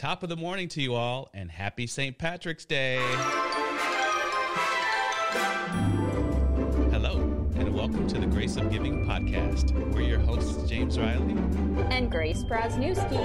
[0.00, 2.16] Top of the morning to you all, and happy St.
[2.16, 2.96] Patrick's Day.
[6.90, 7.18] Hello,
[7.56, 9.74] and welcome to the Grace of Giving podcast.
[9.92, 11.34] We're your hosts, James Riley
[11.90, 13.20] and Grace Brasnewski.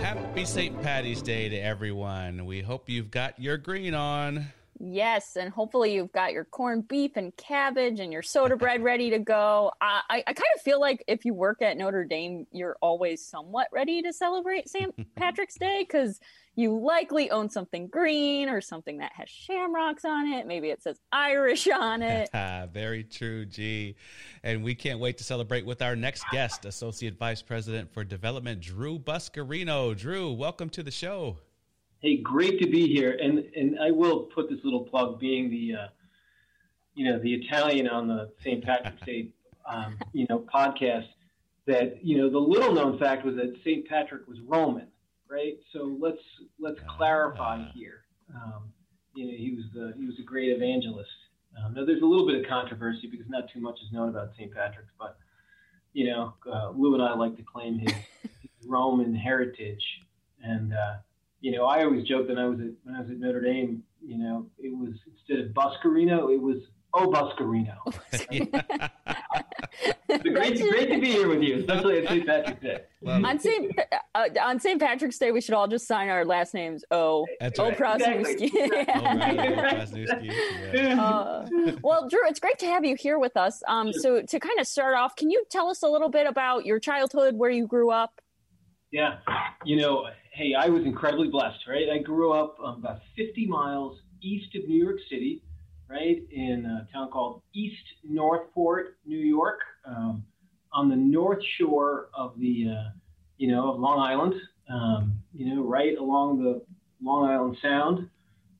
[0.00, 0.82] Happy St.
[0.82, 2.44] Patty's Day to everyone.
[2.44, 4.48] We hope you've got your green on.
[4.80, 9.10] Yes, and hopefully you've got your corned beef and cabbage and your soda bread ready
[9.10, 9.72] to go.
[9.80, 13.24] I, I, I, kind of feel like if you work at Notre Dame, you're always
[13.24, 14.94] somewhat ready to celebrate St.
[15.16, 16.20] Patrick's Day because
[16.54, 20.46] you likely own something green or something that has shamrocks on it.
[20.46, 22.30] Maybe it says Irish on it.
[22.72, 23.96] Very true, G.
[24.44, 28.60] And we can't wait to celebrate with our next guest, Associate Vice President for Development,
[28.60, 29.96] Drew Buscareno.
[29.96, 31.36] Drew, welcome to the show.
[32.00, 35.74] Hey, great to be here, and and I will put this little plug, being the,
[35.74, 35.88] uh,
[36.94, 38.62] you know, the Italian on the St.
[38.62, 39.30] Patrick's Day,
[39.66, 41.08] um, you know, podcast.
[41.66, 43.86] That you know, the little known fact was that St.
[43.88, 44.86] Patrick was Roman,
[45.28, 45.58] right?
[45.72, 46.22] So let's
[46.60, 48.04] let's clarify uh, here.
[48.32, 48.72] Um,
[49.14, 51.10] you know, he was the he was a great evangelist.
[51.58, 54.30] Um, now, there's a little bit of controversy because not too much is known about
[54.36, 54.54] St.
[54.54, 55.18] Patrick's, but
[55.94, 57.92] you know, uh, Lou and I like to claim his,
[58.22, 59.82] his Roman heritage,
[60.44, 60.98] and uh,
[61.40, 63.82] you know, I always joke that I was at when I was at Notre Dame.
[64.04, 66.58] You know, it was instead of Buscareno, it was
[66.94, 67.76] Oh Buscareno.
[70.22, 72.26] great, great to be here with you, especially at St.
[72.26, 72.80] Patrick's Day.
[73.02, 73.78] Well, on St.
[74.14, 74.80] Uh, on St.
[74.80, 76.84] Patrick's Day, we should all just sign our last names.
[76.90, 77.26] O.
[77.40, 77.72] That's right.
[77.78, 78.50] O Prasnewski.
[79.94, 80.90] Exactly.
[80.90, 81.46] uh,
[81.82, 83.62] well, Drew, it's great to have you here with us.
[83.68, 86.64] Um, so to kind of start off, can you tell us a little bit about
[86.64, 88.20] your childhood, where you grew up?
[88.90, 89.18] Yeah,
[89.64, 90.08] you know,
[90.38, 91.88] hey, I was incredibly blessed, right?
[91.92, 95.42] I grew up um, about 50 miles east of New York City,
[95.90, 100.24] right, in a town called East Northport, New York, um,
[100.72, 102.90] on the north shore of the, uh,
[103.36, 104.34] you know, of Long Island,
[104.70, 106.62] um, you know, right along the
[107.02, 108.08] Long Island Sound.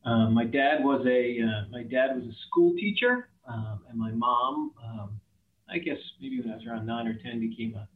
[0.04, 4.10] Um, my dad was a uh, my dad was a school teacher, um, and my
[4.10, 5.20] mom, um,
[5.70, 7.86] I guess maybe when I was around nine or ten, became a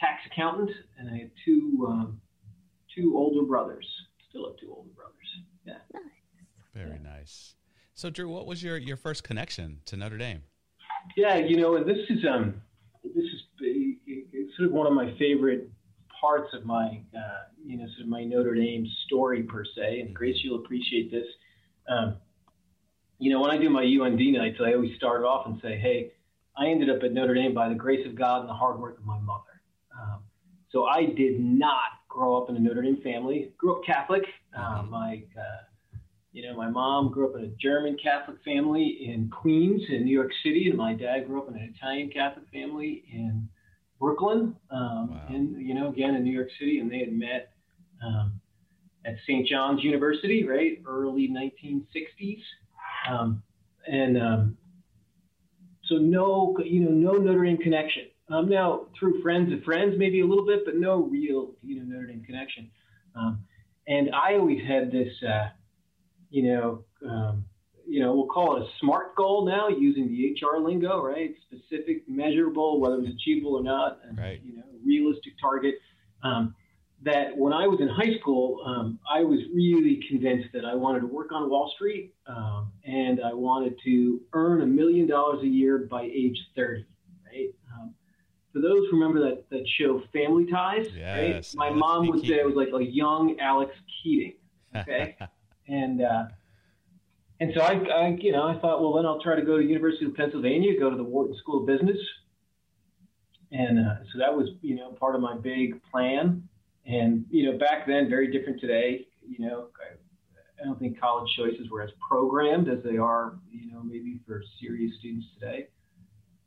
[0.00, 1.86] tax accountant, and I had two
[2.94, 3.86] two older brothers.
[4.28, 5.14] Still have two older brothers.
[5.66, 5.74] Yeah.
[5.92, 6.02] Nice.
[6.74, 7.10] Very yeah.
[7.10, 7.54] nice.
[7.94, 10.42] So, Drew, what was your, your first connection to Notre Dame?
[11.16, 12.60] Yeah, you know, and this is um,
[13.02, 15.70] this is sort of one of my favorite
[16.20, 20.00] parts of my uh, you know sort of my Notre Dame story per se.
[20.00, 20.14] And mm-hmm.
[20.14, 21.26] Grace, you'll appreciate this.
[21.88, 22.16] Um,
[23.18, 26.12] you know, when I do my UND nights, I always start off and say, "Hey,
[26.56, 28.98] I ended up at Notre Dame by the grace of God and the hard work
[28.98, 29.62] of my mother."
[29.98, 30.22] Um,
[30.70, 33.52] so I did not grow up in a Notre Dame family.
[33.56, 34.24] Grew up Catholic.
[34.54, 34.90] Uh, mm-hmm.
[34.90, 35.62] my, uh,
[36.32, 40.12] you know, my mom grew up in a German Catholic family in Queens, in New
[40.12, 43.48] York City, and my dad grew up in an Italian Catholic family in
[43.98, 45.26] Brooklyn, um, wow.
[45.28, 47.52] and you know, again in New York City, and they had met
[48.04, 48.40] um,
[49.04, 49.46] at St.
[49.46, 52.40] John's University, right, early 1960s,
[53.08, 53.42] um,
[53.86, 54.56] and um,
[55.84, 58.04] so no, you know, no Notre Dame connection.
[58.30, 61.82] Um, now, through friends of friends, maybe a little bit, but no real, you know,
[61.82, 62.70] Notre Dame connection.
[63.16, 63.44] Um,
[63.88, 65.48] and I always had this, uh,
[66.30, 67.44] you know, um,
[67.86, 71.34] you know, we'll call it a SMART goal now, using the HR lingo, right?
[71.50, 74.40] Specific, measurable, whether it's achievable or not, and right.
[74.44, 75.74] you know, realistic target.
[76.22, 76.54] Um,
[77.02, 81.00] that when I was in high school, um, I was really convinced that I wanted
[81.00, 85.46] to work on Wall Street um, and I wanted to earn a million dollars a
[85.46, 86.84] year by age 30, right?
[86.84, 86.99] Um,
[88.52, 91.70] for those who remember that, that show Family Ties, yes, right?
[91.70, 93.72] My mom would say it was like a young Alex
[94.02, 94.34] Keating.
[94.74, 95.16] Okay.
[95.68, 96.24] and, uh,
[97.38, 99.64] and so I, I, you know, I thought, well, then I'll try to go to
[99.64, 101.96] University of Pennsylvania, go to the Wharton School of Business.
[103.52, 106.48] And uh, so that was, you know, part of my big plan.
[106.86, 109.06] And, you know, back then, very different today.
[109.26, 113.72] You know, I, I don't think college choices were as programmed as they are, you
[113.72, 115.68] know, maybe for serious students today.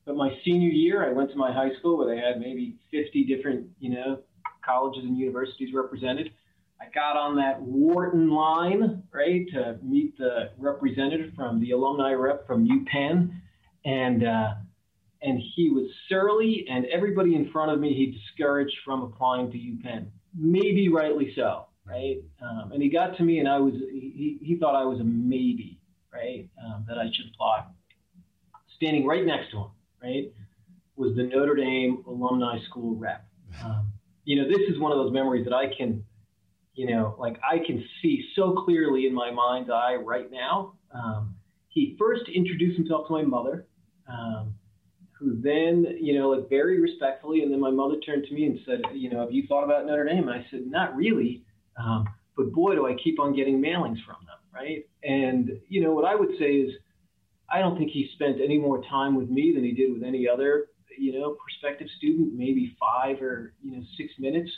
[0.06, 3.24] But my senior year, I went to my high school where they had maybe 50
[3.24, 4.20] different, you know,
[4.66, 6.32] colleges and universities represented.
[6.82, 12.46] I got on that Wharton line, right, to meet the representative from the alumni rep
[12.46, 13.32] from UPenn,
[13.86, 14.56] and uh,
[15.22, 19.58] and he was surly, and everybody in front of me he discouraged from applying to
[19.58, 20.08] UPenn.
[20.36, 22.18] Maybe rightly so, right?
[22.42, 25.06] Um, and he got to me, and I was he, he thought I was a
[25.06, 25.80] maybe,
[26.12, 27.64] right, um, that I should apply.
[28.76, 29.68] Standing right next to him
[30.04, 30.32] right,
[30.96, 33.26] was the Notre Dame Alumni School rep.
[33.64, 33.92] Um,
[34.26, 36.04] you know, this is one of those memories that I can,
[36.76, 40.74] you know, like I can see so clearly in my mind's eye right now.
[40.94, 41.36] Um,
[41.70, 43.66] he first introduced himself to my mother,
[44.08, 44.54] um,
[45.12, 48.60] who then, you know, like very respectfully, and then my mother turned to me and
[48.66, 50.28] said, you know, have you thought about Notre Dame?
[50.28, 51.44] And I said, not really,
[51.78, 54.86] um, but boy, do I keep on getting mailings from them, right?
[55.04, 56.74] And you know, what I would say is,
[57.54, 60.28] I don't think he spent any more time with me than he did with any
[60.28, 64.50] other, you know, prospective student, maybe five or you know six minutes,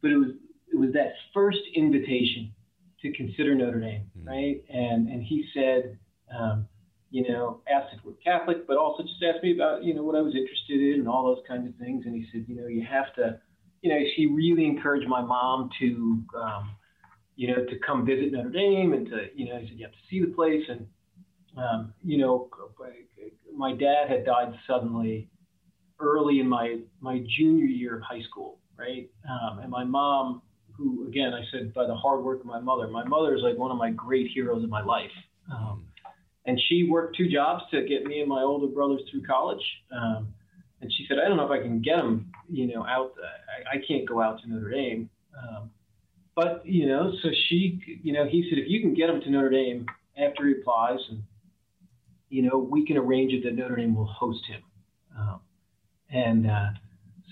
[0.00, 0.30] but it was
[0.72, 2.52] it was that first invitation
[3.02, 4.28] to consider Notre Dame, mm-hmm.
[4.28, 4.64] right?
[4.68, 5.98] And and he said.
[6.32, 6.68] Um,
[7.12, 10.14] you know, asked if we're Catholic, but also just asked me about, you know, what
[10.14, 12.04] I was interested in and all those kinds of things.
[12.06, 13.40] And he said, you know, you have to,
[13.82, 16.70] you know, he really encouraged my mom to, um,
[17.34, 19.92] you know, to come visit Notre Dame and to, you know, he said, you have
[19.92, 20.62] to see the place.
[20.68, 20.86] And,
[21.56, 22.48] um, you know,
[23.54, 25.28] my dad had died suddenly
[25.98, 29.10] early in my, my junior year of high school, right?
[29.28, 30.42] Um, and my mom,
[30.72, 33.58] who, again, I said by the hard work of my mother, my mother is like
[33.58, 35.10] one of my great heroes in my life.
[35.52, 35.86] Um,
[36.46, 39.62] and she worked two jobs to get me and my older brothers through college.
[39.94, 40.32] Um,
[40.80, 43.12] and she said, I don't know if I can get them, you know, out.
[43.72, 45.10] I, I can't go out to Notre Dame.
[45.38, 45.70] Um,
[46.34, 49.30] but, you know, so she, you know, he said, if you can get him to
[49.30, 49.84] Notre Dame
[50.16, 51.22] after he applies, and,
[52.30, 54.62] you know, we can arrange it that Notre Dame will host him.
[55.18, 55.40] Um,
[56.10, 56.70] and uh,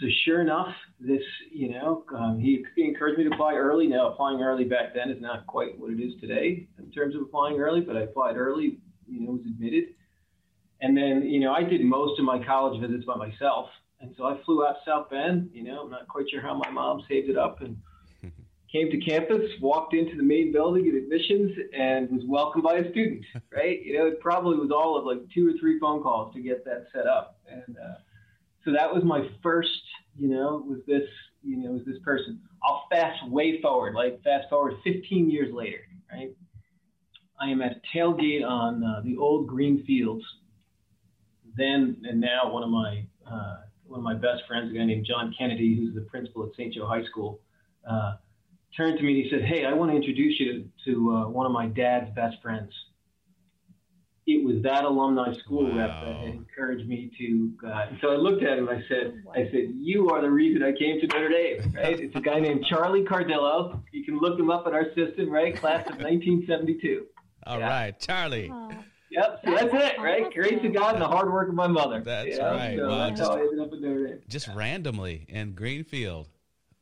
[0.01, 3.87] so sure enough, this, you know, um, he, he encouraged me to apply early.
[3.87, 7.23] Now, applying early back then is not quite what it is today in terms of
[7.23, 8.79] applying early, but I applied early
[9.09, 9.95] you know, was admitted.
[10.81, 13.69] And then, you know, I did most of my college visits by myself.
[14.01, 16.71] And so I flew out South Bend, you know, I'm not quite sure how my
[16.71, 17.77] mom saved it up and
[18.71, 22.91] came to campus, walked into the main building at admissions and was welcomed by a
[22.91, 23.83] student, right?
[23.83, 26.65] You know, it probably was all of like two or three phone calls to get
[26.65, 27.39] that set up.
[27.51, 27.95] And uh,
[28.65, 29.81] so that was my first,
[30.19, 31.09] you know, was this,
[31.43, 32.41] you know, was this person.
[32.63, 35.81] I'll fast way forward, like fast forward 15 years later,
[36.13, 36.35] right?
[37.41, 40.25] I am at a tailgate on uh, the old green fields.
[41.57, 43.57] Then and now, one of my uh,
[43.87, 46.75] one of my best friends, a guy named John Kennedy, who's the principal at St.
[46.75, 47.41] Joe High School,
[47.89, 48.15] uh,
[48.77, 50.53] turned to me and he said, "Hey, I want to introduce you
[50.85, 52.73] to, to uh, one of my dad's best friends."
[54.27, 55.79] It was that alumni school wow.
[55.79, 57.67] rep that encouraged me to.
[57.67, 58.69] Uh, so I looked at him.
[58.69, 62.15] I said, "I said you are the reason I came to Notre Dame, right?" it's
[62.15, 63.83] a guy named Charlie Cardillo.
[63.93, 65.57] You can look him up in our system, right?
[65.57, 67.07] Class of 1972.
[67.47, 67.69] All yeah.
[67.69, 68.53] right, Charlie.
[69.11, 70.33] Yep, so that's, that's it, right?
[70.33, 72.03] Grace of God and the hard work of my mother.
[72.05, 72.51] That's you know?
[72.51, 72.77] right.
[72.77, 74.19] So wow, that's just, how I ended up in Notre Dame.
[74.29, 76.29] Just randomly in Greenfield.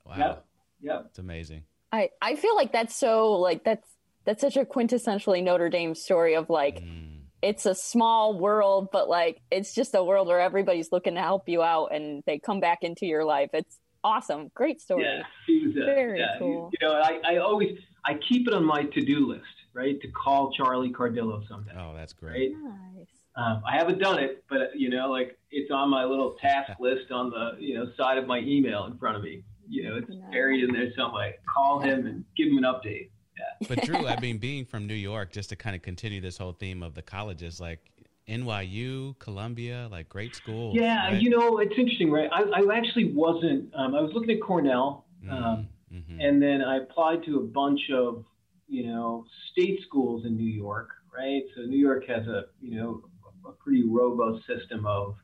[0.05, 0.17] Wow.
[0.19, 0.45] Yep.
[0.83, 1.07] Yep.
[1.11, 1.63] It's amazing.
[1.93, 3.89] I, I feel like that's so like that's
[4.25, 7.21] that's such a quintessentially Notre Dame story of like mm.
[7.43, 11.49] it's a small world, but like it's just a world where everybody's looking to help
[11.49, 13.51] you out and they come back into your life.
[13.53, 14.51] It's awesome.
[14.55, 15.05] Great story.
[15.05, 16.71] Yeah, he was, uh, Very yeah, cool.
[16.73, 19.45] you know, I, I always I keep it on my to do list
[19.77, 20.01] right?
[20.01, 21.73] To call Charlie Cardillo someday.
[21.79, 22.53] Oh, that's great.
[22.55, 22.75] Right?
[22.97, 23.07] Nice.
[23.37, 27.13] Um, I haven't done it, but you know, like it's on my little task list
[27.13, 29.43] on the you know side of my email in front of me.
[29.69, 30.31] You know, it's nice.
[30.31, 31.35] buried in there somewhere.
[31.53, 33.11] Call him and give him an update.
[33.39, 33.69] Yeah.
[33.69, 36.53] But Drew, I mean, being from New York, just to kind of continue this whole
[36.53, 37.81] theme of the colleges, like
[38.29, 40.77] NYU, Columbia, like great schools.
[40.77, 41.23] Yeah, right?
[41.23, 42.31] you know, it's interesting, right?
[42.33, 43.75] I, I actually wasn't.
[43.75, 45.33] Um, I was looking at Cornell, mm-hmm.
[45.33, 46.21] um, mm-hmm.
[46.21, 48.25] and then I applied to a bunch of
[48.69, 51.43] you know, state schools in New York, right?
[51.55, 53.03] So New York has a, you know,
[53.47, 55.17] a pretty robust system of,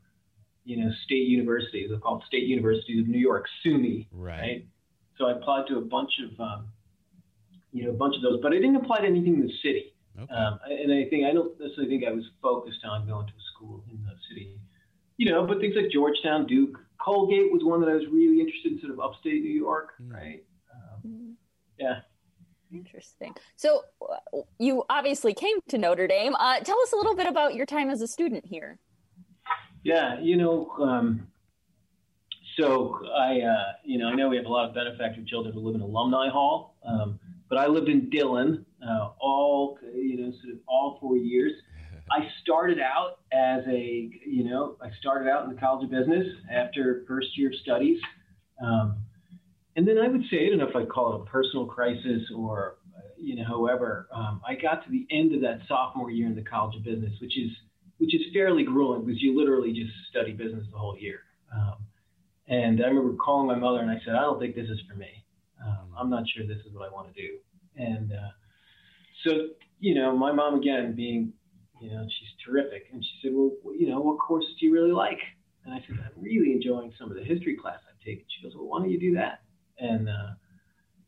[0.65, 1.89] you know, state universities.
[1.91, 4.41] They're called State Universities of New York, SUNY, right?
[4.41, 4.67] right?
[5.19, 6.69] So I applied to a bunch of, um,
[7.73, 9.95] you know, a bunch of those, but I didn't apply to anything in the city.
[10.21, 10.33] Okay.
[10.33, 13.43] Um, and I think I don't necessarily think I was focused on going to a
[13.55, 14.59] school in the city,
[15.17, 18.73] you know, but things like Georgetown, Duke, Colgate was one that I was really interested
[18.73, 20.13] in, sort of upstate New York, mm.
[20.13, 20.45] right?
[20.73, 21.35] Um, mm.
[21.79, 22.01] Yeah.
[22.73, 23.35] Interesting.
[23.57, 26.35] So, uh, you obviously came to Notre Dame.
[26.39, 28.79] Uh, tell us a little bit about your time as a student here.
[29.85, 31.27] Yeah, you know, um,
[32.59, 35.61] so I, uh, you know, I know we have a lot of benefactor children who
[35.61, 40.55] live in Alumni Hall, um, but I lived in Dillon uh, all, you know, sort
[40.55, 41.53] of all four years.
[42.11, 46.27] I started out as a, you know, I started out in the College of Business
[46.51, 48.01] after first year of studies.
[48.63, 48.99] Um,
[49.75, 52.23] and then I would say, I don't know if I'd call it a personal crisis
[52.37, 52.77] or,
[53.19, 56.43] you know, however, um, I got to the end of that sophomore year in the
[56.43, 57.51] College of Business, which is
[58.03, 61.21] which is fairly grueling because you literally just study business the whole year.
[61.55, 61.77] Um,
[62.49, 64.97] and I remember calling my mother and I said, I don't think this is for
[64.97, 65.25] me.
[65.65, 67.39] Um, I'm not sure this is what I want to do.
[67.77, 68.33] And uh,
[69.25, 69.31] so,
[69.79, 71.33] you know, my mom again being,
[71.81, 74.93] you know, she's terrific, and she said, well, you know, what courses do you really
[74.93, 75.19] like?
[75.65, 78.25] And I said, I'm really enjoying some of the history class I've taken.
[78.29, 79.43] She goes, well, why don't you do that?
[79.83, 80.33] and uh,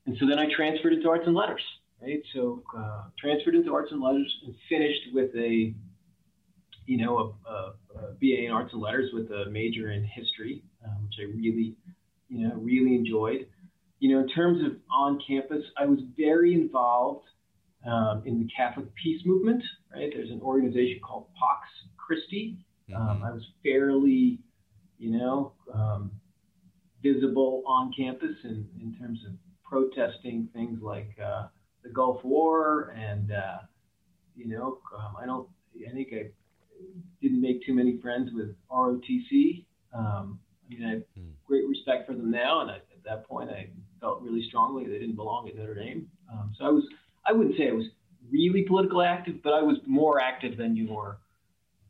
[0.06, 1.62] and so then I transferred into arts and letters,
[2.02, 2.20] right?
[2.34, 5.74] So uh, transferred into arts and letters and finished with a
[6.86, 10.62] you know, a, a, a, BA in Arts and Letters with a major in history,
[10.84, 11.76] um, which I really,
[12.28, 13.46] you know, really enjoyed.
[14.00, 17.26] You know, in terms of on campus, I was very involved
[17.86, 19.62] um, in the Catholic Peace Movement.
[19.94, 22.58] Right, there's an organization called Pax Christi.
[22.94, 23.24] Um, mm-hmm.
[23.24, 24.38] I was fairly,
[24.98, 26.10] you know, um,
[27.02, 31.46] visible on campus in, in terms of protesting things like uh,
[31.82, 33.58] the Gulf War and, uh,
[34.36, 35.48] you know, um, I don't,
[35.88, 36.30] I think I
[37.20, 39.64] didn't make too many friends with ROTC.
[39.92, 41.30] Um, I mean, I have hmm.
[41.46, 43.68] great respect for them now, and I, at that point, I
[44.00, 46.08] felt really strongly they didn't belong at Notre Dame.
[46.32, 46.84] Um, so I was,
[47.26, 47.86] I wouldn't say I was
[48.30, 51.18] really politically active, but I was more active than your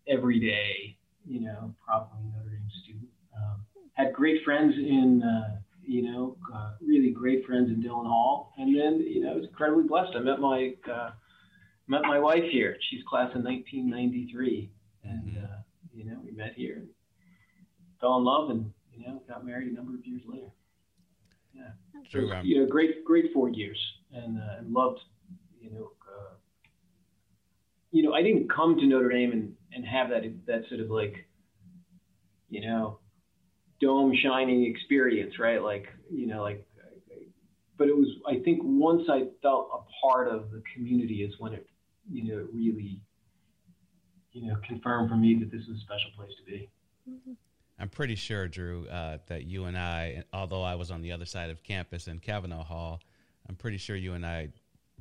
[0.09, 3.09] everyday, you know, probably Notre Dame student.
[3.37, 3.65] Um,
[3.95, 8.75] had great friends in, uh, you know, uh, really great friends in Dillon Hall, and
[8.77, 10.13] then you know, I was incredibly blessed.
[10.17, 11.11] I met my uh,
[11.87, 12.77] met my wife here.
[12.89, 14.71] She's class of 1993,
[15.05, 15.45] and mm-hmm.
[15.45, 15.49] uh,
[15.93, 16.89] you know, we met here, and
[18.01, 20.51] fell in love, and you know, got married a number of years later.
[21.55, 21.71] Yeah,
[22.11, 23.79] True, so, you know, great great four years,
[24.13, 25.01] and uh, and loved,
[25.61, 25.93] you know.
[26.03, 26.35] Uh,
[27.91, 30.91] you know, I didn't come to Notre Dame and, and have that that sort of
[30.91, 31.27] like,
[32.51, 32.99] you know,
[33.81, 35.63] dome shining experience, right?
[35.63, 36.67] Like, you know, like,
[37.77, 41.55] but it was, I think once I felt a part of the community is when
[41.55, 41.67] it,
[42.11, 43.01] you know, really,
[44.33, 46.69] you know, confirmed for me that this was a special place to be.
[47.09, 47.33] Mm-hmm.
[47.79, 51.27] I'm pretty sure, Drew, uh, that you and I, although I was on the other
[51.27, 53.01] side of campus in Cavanaugh Hall,
[53.49, 54.51] I'm pretty sure you and I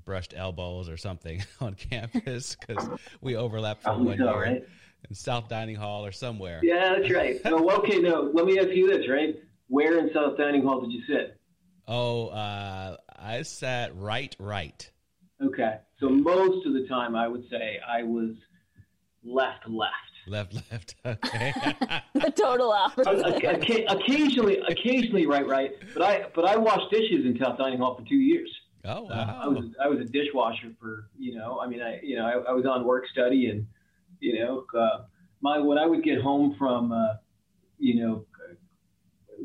[0.06, 2.90] brushed elbows or something on campus because
[3.22, 4.42] we overlapped for one so, year.
[4.42, 4.64] Right?
[5.10, 6.60] in South Dining Hall or somewhere.
[6.64, 7.40] Yeah, that's right.
[7.46, 9.36] well, okay, no, let me ask you this, right?
[9.68, 11.38] Where in South Dining Hall did you sit?
[11.88, 14.90] Oh, uh, I sat right, right.
[15.42, 18.36] Okay, so most of the time, I would say I was
[19.24, 19.92] left, left.
[20.26, 20.96] Left, left.
[21.06, 21.54] Okay.
[22.14, 23.44] the total opposite.
[23.90, 25.72] occasionally, occasionally, right, right.
[25.94, 28.50] But I, but I washed dishes in South Dining Hall for two years.
[28.86, 29.10] Oh wow!
[29.10, 32.26] Uh, I was I was a dishwasher for you know I mean I you know
[32.26, 33.66] I, I was on work study and
[34.24, 35.04] you know, uh,
[35.42, 37.16] my when I would get home from, uh,
[37.78, 38.26] you know,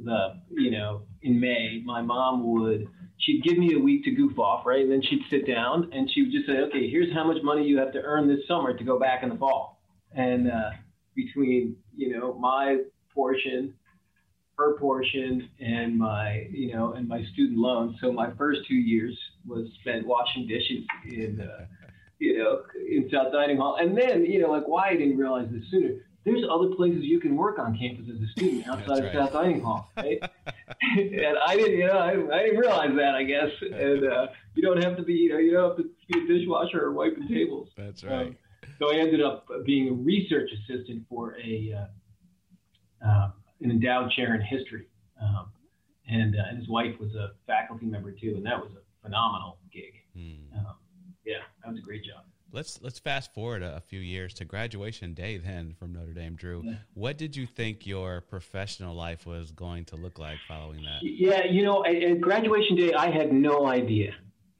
[0.04, 2.88] the you know in May, my mom would
[3.19, 4.81] she'd give me a week to goof off, right?
[4.81, 7.65] And then she'd sit down and she would just say, okay, here's how much money
[7.65, 9.81] you have to earn this summer to go back in the fall.
[10.13, 10.71] And uh,
[11.15, 12.79] between you know my
[13.15, 13.75] portion,
[14.57, 19.19] her portion, and my you know and my student loan, so my first two years
[19.47, 21.41] was spent washing dishes in.
[21.41, 21.67] Uh,
[22.21, 23.77] you know, in South Dining Hall.
[23.81, 26.05] And then, you know, like why I didn't realize this sooner.
[26.25, 29.05] There's other places you can work on campus as a student outside right.
[29.05, 30.21] of South Dining Hall, right?
[30.97, 33.50] and I didn't, you know, I, I, didn't realize that, I guess.
[33.61, 36.38] And uh, you don't have to be, you know, you don't have to be a
[36.38, 37.69] dishwasher or wiping tables.
[37.76, 38.28] That's right.
[38.28, 38.37] Um,
[38.78, 44.35] so I ended up being a research assistant for a uh, uh, an endowed chair
[44.35, 44.87] in history,
[45.21, 45.50] um,
[46.09, 49.59] and, uh, and his wife was a faculty member too, and that was a phenomenal
[49.73, 49.95] gig.
[50.57, 50.76] Um,
[51.25, 52.25] yeah, that was a great job.
[52.50, 56.35] Let's let's fast forward a, a, few years to graduation day then from Notre Dame,
[56.35, 56.62] Drew.
[56.64, 56.75] Yeah.
[56.95, 61.00] What did you think your professional life was going to look like following that?
[61.02, 64.12] Yeah, you know, at graduation day, I had no idea,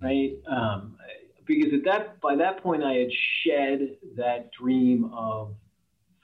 [0.03, 0.37] right?
[0.47, 0.99] Um,
[1.47, 3.09] because at that by that point, I had
[3.43, 5.55] shed that dream of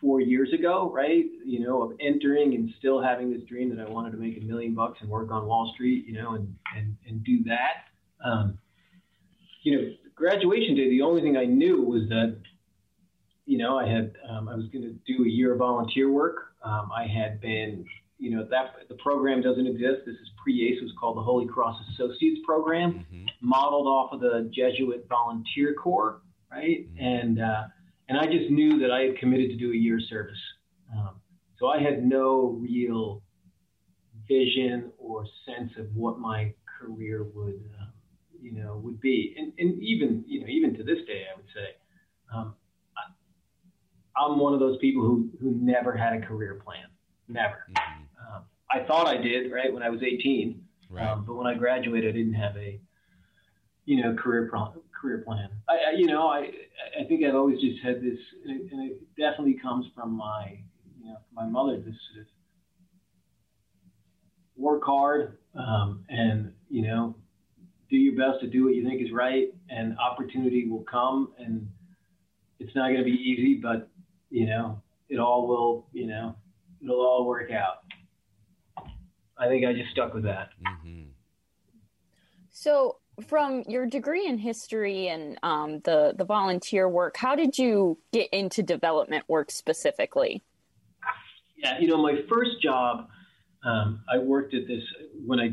[0.05, 1.25] four years ago, right?
[1.45, 4.45] You know, of entering and still having this dream that I wanted to make a
[4.45, 7.89] million bucks and work on Wall Street, you know, and and and do that.
[8.23, 8.59] Um,
[9.63, 12.41] you know, graduation day, the only thing I knew was that,
[13.47, 16.53] you know, I had um, I was going to do a year of volunteer work.
[16.63, 17.85] Um, I had been,
[18.19, 20.07] you know, that the program doesn't exist.
[20.07, 20.79] This is pre-ACE.
[20.81, 23.27] It was called the Holy Cross Associates Program, mm-hmm.
[23.41, 26.89] modeled off of the Jesuit Volunteer Corps, right?
[26.89, 27.05] Mm-hmm.
[27.05, 27.65] And uh,
[28.09, 30.41] and I just knew that I had committed to do a year service.
[30.93, 31.21] Um,
[31.59, 33.23] so I had no real
[34.29, 37.61] vision or sense of what my career would
[38.45, 41.47] you know, would be, and, and even, you know, even to this day, I would
[41.55, 41.77] say,
[42.33, 42.55] um,
[44.17, 46.85] I, am one of those people who, who never had a career plan,
[47.27, 47.65] never.
[47.71, 48.37] Mm-hmm.
[48.37, 51.09] Um, I thought I did, right, when I was 18, right.
[51.09, 52.79] um, but when I graduated, I didn't have a,
[53.87, 55.49] you know, career pro- career plan.
[55.67, 56.51] I, I, you know, I,
[57.01, 60.59] I think I've always just had this, and it, and it definitely comes from my,
[61.01, 62.27] you know, my mother, this sort of
[64.57, 67.15] work hard, um, and you know,
[67.95, 71.33] do your best to do what you think is right, and opportunity will come.
[71.39, 71.69] And
[72.59, 73.89] it's not going to be easy, but
[74.31, 75.87] you know, it all will.
[75.93, 76.35] You know,
[76.83, 77.85] it'll all work out.
[79.39, 80.51] I think I just stuck with that.
[80.67, 81.05] Mm-hmm.
[82.51, 87.99] So from your degree in history and um, the the volunteer work, how did you
[88.13, 90.43] get into development work specifically?
[91.57, 93.09] Yeah, you know, my first job,
[93.65, 94.83] um, I worked at this
[95.25, 95.45] when I,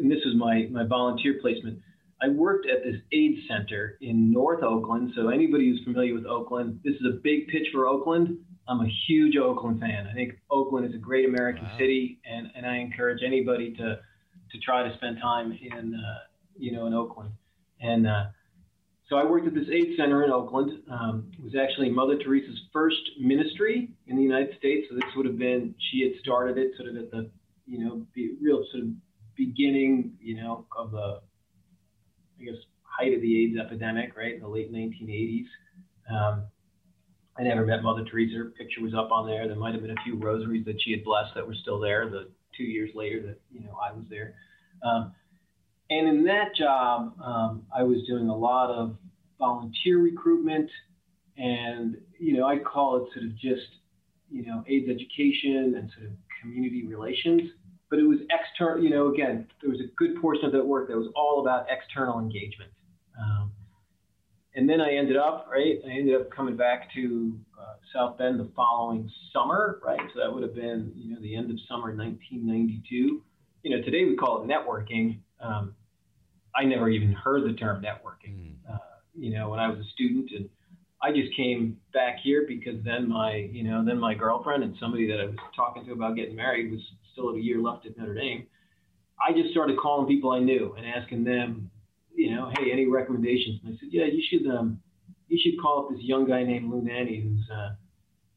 [0.00, 1.80] and this is my my volunteer placement.
[2.22, 5.12] I worked at this AIDS center in North Oakland.
[5.16, 8.38] So anybody who's familiar with Oakland, this is a big pitch for Oakland.
[8.68, 10.06] I'm a huge Oakland fan.
[10.06, 11.78] I think Oakland is a great American wow.
[11.78, 14.00] city, and, and I encourage anybody to
[14.52, 16.18] to try to spend time in uh,
[16.56, 17.30] you know in Oakland.
[17.80, 18.24] And uh,
[19.08, 20.70] so I worked at this AIDS center in Oakland.
[20.90, 24.86] Um, it was actually Mother Teresa's first ministry in the United States.
[24.88, 27.30] So this would have been she had started it sort of at the
[27.66, 28.90] you know be, real sort of
[29.36, 31.20] beginning you know of the
[32.40, 35.46] I guess height of the AIDS epidemic, right in the late 1980s.
[36.10, 36.44] Um,
[37.38, 38.36] I never met Mother Teresa.
[38.36, 39.46] Her picture was up on there.
[39.46, 42.08] There might have been a few rosaries that she had blessed that were still there.
[42.08, 44.34] The two years later that you know I was there,
[44.82, 45.14] um,
[45.90, 48.96] and in that job, um, I was doing a lot of
[49.38, 50.70] volunteer recruitment,
[51.36, 53.68] and you know I call it sort of just
[54.30, 57.50] you know AIDS education and sort of community relations.
[57.90, 58.82] But it was external.
[58.82, 61.66] You know, again, there was a good portion of that work that was all about
[61.68, 62.70] external engagement.
[63.20, 63.52] Um,
[64.54, 65.78] and then I ended up, right?
[65.86, 70.00] I ended up coming back to uh, South Bend the following summer, right?
[70.14, 73.22] So that would have been, you know, the end of summer 1992.
[73.62, 75.18] You know, today we call it networking.
[75.40, 75.74] Um,
[76.54, 78.54] I never even heard the term networking.
[78.68, 78.74] Mm.
[78.74, 78.78] Uh,
[79.14, 80.48] you know, when I was a student, and
[81.02, 85.06] I just came back here because then my, you know, then my girlfriend and somebody
[85.08, 86.80] that I was talking to about getting married was
[87.20, 88.46] still a year left at Notre Dame.
[89.20, 91.70] I just started calling people I knew and asking them,
[92.14, 93.60] you know, hey, any recommendations?
[93.64, 94.80] And I said, yeah, you should, um,
[95.28, 97.70] you should call up this young guy named Lou Nanni who's uh,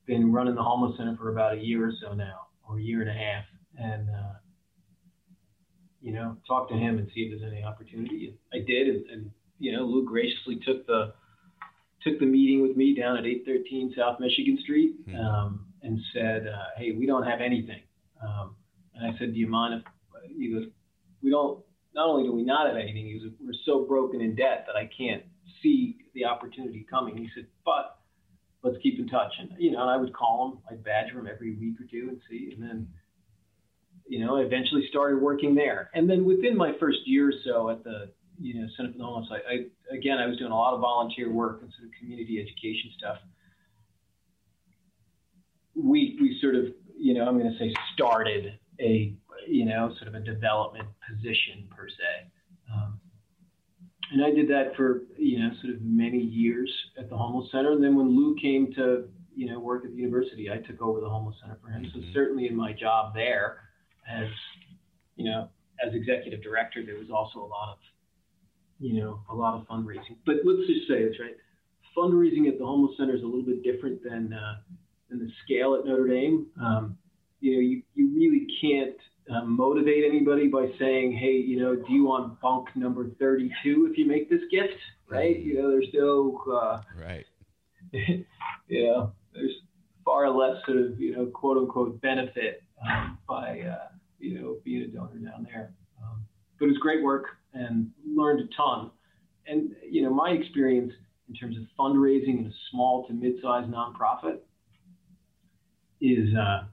[0.06, 3.02] been running the homeless center for about a year or so now, or a year
[3.02, 3.46] and a half,
[3.78, 4.34] and uh,
[6.02, 8.28] you know, talk to him and see if there's any opportunity.
[8.28, 11.14] And I did, and, and you know, Lou graciously took the
[12.04, 15.16] took the meeting with me down at 813 South Michigan Street hmm.
[15.16, 17.80] um, and said, uh, hey, we don't have anything.
[18.22, 18.56] Um,
[18.96, 20.66] and I said, do you mind if he goes,
[21.22, 21.64] we don't
[21.96, 24.76] not only do we not have anything, he was, we're so broken in debt that
[24.76, 25.24] I can't
[25.62, 27.18] see the opportunity coming.
[27.18, 28.00] He said, but
[28.64, 29.32] let's keep in touch.
[29.40, 32.10] And, you know, and I would call him, I'd badger him every week or two
[32.10, 32.54] and see.
[32.54, 32.88] And then,
[34.08, 35.90] you know, I eventually started working there.
[35.94, 39.04] And then within my first year or so at the, you know, Center for the
[39.04, 41.92] Homeless, I, I again, I was doing a lot of volunteer work and sort of
[42.00, 43.18] community education stuff.
[45.76, 46.66] We, we sort of,
[46.98, 49.16] you know, I'm going to say started a
[49.48, 52.32] you know, sort of a development position per se.
[52.74, 53.00] Um,
[54.12, 57.72] and I did that for, you know, sort of many years at the homeless center.
[57.72, 59.06] And then when Lou came to,
[59.36, 61.86] you know, work at the university, I took over the homeless center for him.
[61.86, 62.00] Mm-hmm.
[62.00, 63.58] So certainly in my job there
[64.10, 64.28] as,
[65.16, 65.50] you know,
[65.86, 67.80] as executive director, there was also a lot of,
[68.80, 70.18] you know, a lot of fundraising.
[70.26, 71.36] But let's just say this, right?
[71.98, 74.58] Fundraising at the homeless center is a little bit different than, uh,
[75.10, 76.48] than the scale at Notre Dame.
[76.62, 76.98] Um,
[77.44, 78.96] you know, you, you really can't
[79.30, 83.98] uh, motivate anybody by saying, hey, you know, do you want bunk number 32 if
[83.98, 84.80] you make this gift?
[85.10, 85.38] Right?
[85.38, 87.26] You know, there's no, uh, right.
[87.92, 89.52] you know, there's
[90.06, 94.84] far less sort of, you know, quote unquote benefit um, by, uh, you know, being
[94.84, 95.74] a donor down there.
[96.02, 96.26] Um,
[96.58, 98.90] but it was great work and learned a ton.
[99.48, 100.94] And, you know, my experience
[101.28, 104.40] in terms of fundraising in a small to mid-sized nonprofit
[106.00, 106.64] is uh,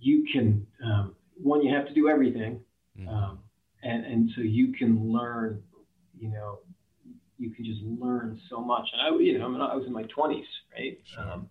[0.00, 2.60] you can um, one, you have to do everything.
[2.98, 3.08] Mm-hmm.
[3.08, 3.40] Um,
[3.82, 5.62] and, and so you can learn,
[6.18, 6.60] you know,
[7.38, 8.88] you can just learn so much.
[8.92, 10.42] And I, you know, I, mean, I was in my 20s,
[10.76, 10.98] right?
[11.04, 11.30] Sure.
[11.30, 11.48] Um,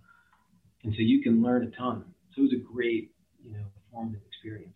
[0.83, 2.03] and so you can learn a ton.
[2.35, 3.11] So it was a great,
[3.43, 4.75] you know, formative experience.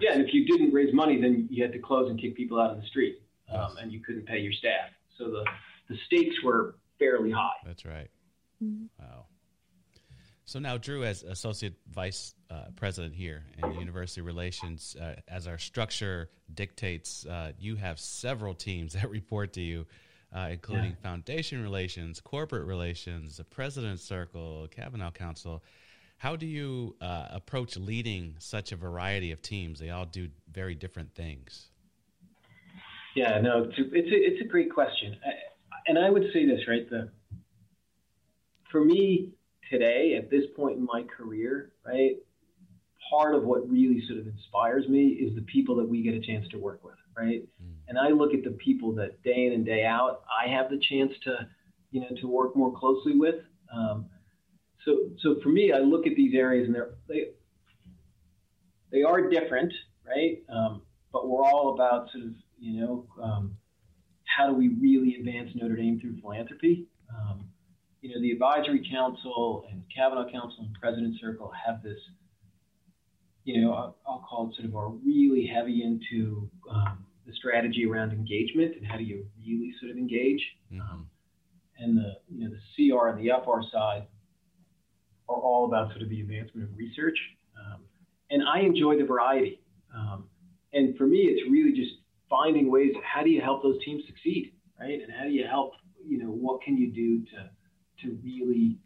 [0.00, 2.60] Yeah, and if you didn't raise money, then you had to close and kick people
[2.60, 3.20] out of the street,
[3.52, 4.90] um, and you couldn't pay your staff.
[5.18, 5.44] So the
[5.88, 7.50] the stakes were fairly high.
[7.66, 8.08] That's right.
[8.62, 8.84] Mm-hmm.
[9.00, 9.26] Wow.
[10.52, 15.56] So now, Drew, as associate vice uh, president here in university relations, uh, as our
[15.56, 19.86] structure dictates, uh, you have several teams that report to you,
[20.30, 21.02] uh, including yeah.
[21.02, 25.64] foundation relations, corporate relations, the president's circle, Cavanaugh Council.
[26.18, 29.80] How do you uh, approach leading such a variety of teams?
[29.80, 31.70] They all do very different things.
[33.16, 35.30] Yeah, no, it's a, it's a, it's a great question, I,
[35.86, 36.86] and I would say this right.
[36.90, 37.08] The
[38.70, 39.32] for me,
[39.72, 42.16] today at this point in my career, right?
[43.10, 46.20] Part of what really sort of inspires me is the people that we get a
[46.20, 47.42] chance to work with, right?
[47.62, 47.72] Mm.
[47.88, 50.78] And I look at the people that day in and day out I have the
[50.78, 51.48] chance to,
[51.90, 53.36] you know, to work more closely with.
[53.74, 54.06] Um,
[54.84, 57.28] so, so for me, I look at these areas and they're they
[58.90, 59.72] they are different,
[60.06, 60.42] right?
[60.48, 60.82] Um,
[61.12, 63.56] but we're all about sort of, you know, um,
[64.24, 66.86] how do we really advance Notre Dame through philanthropy?
[67.10, 67.51] Um,
[68.02, 71.98] you know, the advisory council and Cavanaugh Council and President Circle have this,
[73.44, 77.86] you know, I'll, I'll call it sort of are really heavy into um, the strategy
[77.86, 80.42] around engagement and how do you really sort of engage.
[80.72, 81.02] Mm-hmm.
[81.78, 84.06] and the, you know, the CR and the FR side
[85.28, 87.18] are all about sort of the advancement of research.
[87.56, 87.82] Um,
[88.30, 89.60] and I enjoy the variety.
[89.94, 90.24] Um,
[90.72, 91.92] and for me, it's really just
[92.28, 92.92] finding ways.
[93.04, 95.00] How do you help those teams succeed, right?
[95.00, 95.74] And how do you help?
[96.04, 97.50] You know, what can you do to
[98.02, 98.78] to really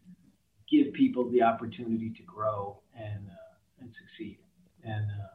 [0.70, 4.38] give people the opportunity to grow and uh, and succeed?
[4.84, 5.34] And uh,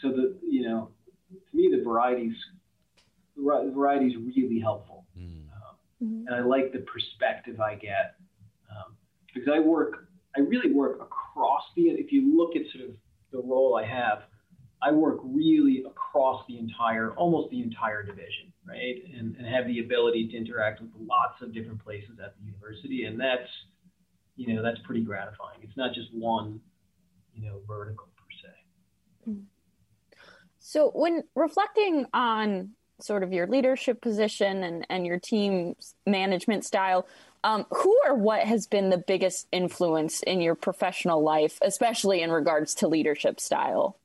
[0.00, 0.90] so the you know,
[1.30, 2.34] to me, the varieties
[3.36, 5.04] the variety is really helpful.
[5.16, 5.44] Mm.
[6.00, 8.16] Um, and I like the perspective I get
[8.70, 8.96] um,
[9.32, 11.82] because I work I really work across the.
[11.82, 12.94] If you look at sort of
[13.32, 14.22] the role I have,
[14.80, 19.02] I work really across the entire, almost the entire division, right?
[19.18, 23.04] And, and have the ability to interact with lots of different places at the university,
[23.04, 23.48] and that's,
[24.36, 25.58] you know, that's pretty gratifying.
[25.62, 26.60] It's not just one,
[27.34, 29.34] you know, vertical per se.
[30.60, 37.06] So when reflecting on sort of your leadership position and, and your team's management style,
[37.44, 42.30] um, who or what has been the biggest influence in your professional life, especially in
[42.30, 43.96] regards to leadership style?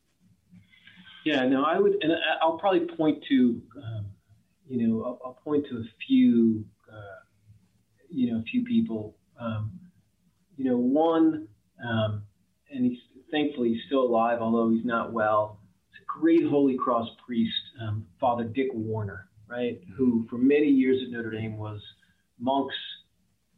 [1.25, 4.05] Yeah, no, I would, and I'll probably point to, um,
[4.67, 7.23] you know, I'll, I'll, point to a few, uh,
[8.09, 9.15] you know, a few people.
[9.39, 9.79] Um,
[10.57, 11.47] you know, one,
[11.83, 12.23] um,
[12.71, 12.99] and he's
[13.31, 15.59] thankfully he's still alive, although he's not well.
[15.91, 21.01] It's a great Holy Cross priest, um, Father Dick Warner, right, who for many years
[21.03, 21.81] at Notre Dame was
[22.39, 22.75] Monk's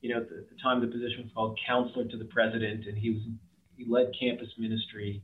[0.06, 2.86] you know, at the, at the, time the position was called counselor to the president,
[2.86, 3.21] and he was
[3.75, 5.23] he led campus ministry.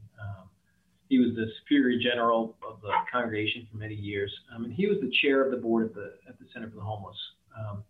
[1.12, 4.98] He was the superior general of the congregation for many years, um, and he was
[5.02, 7.18] the chair of the board at the at the Center for the Homeless.
[7.60, 7.84] Um,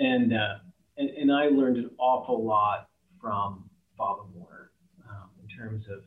[0.00, 0.58] and, uh,
[0.96, 2.88] and, and I learned an awful lot
[3.20, 4.72] from Father Warner
[5.08, 6.00] um, in terms of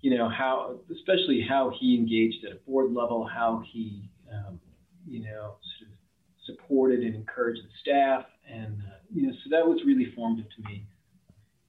[0.00, 4.58] you know how, especially how he engaged at a board level, how he um,
[5.06, 5.96] you know sort of
[6.44, 8.24] supported and encouraged the staff.
[8.52, 10.86] And, uh, you know, so that was really formative to me.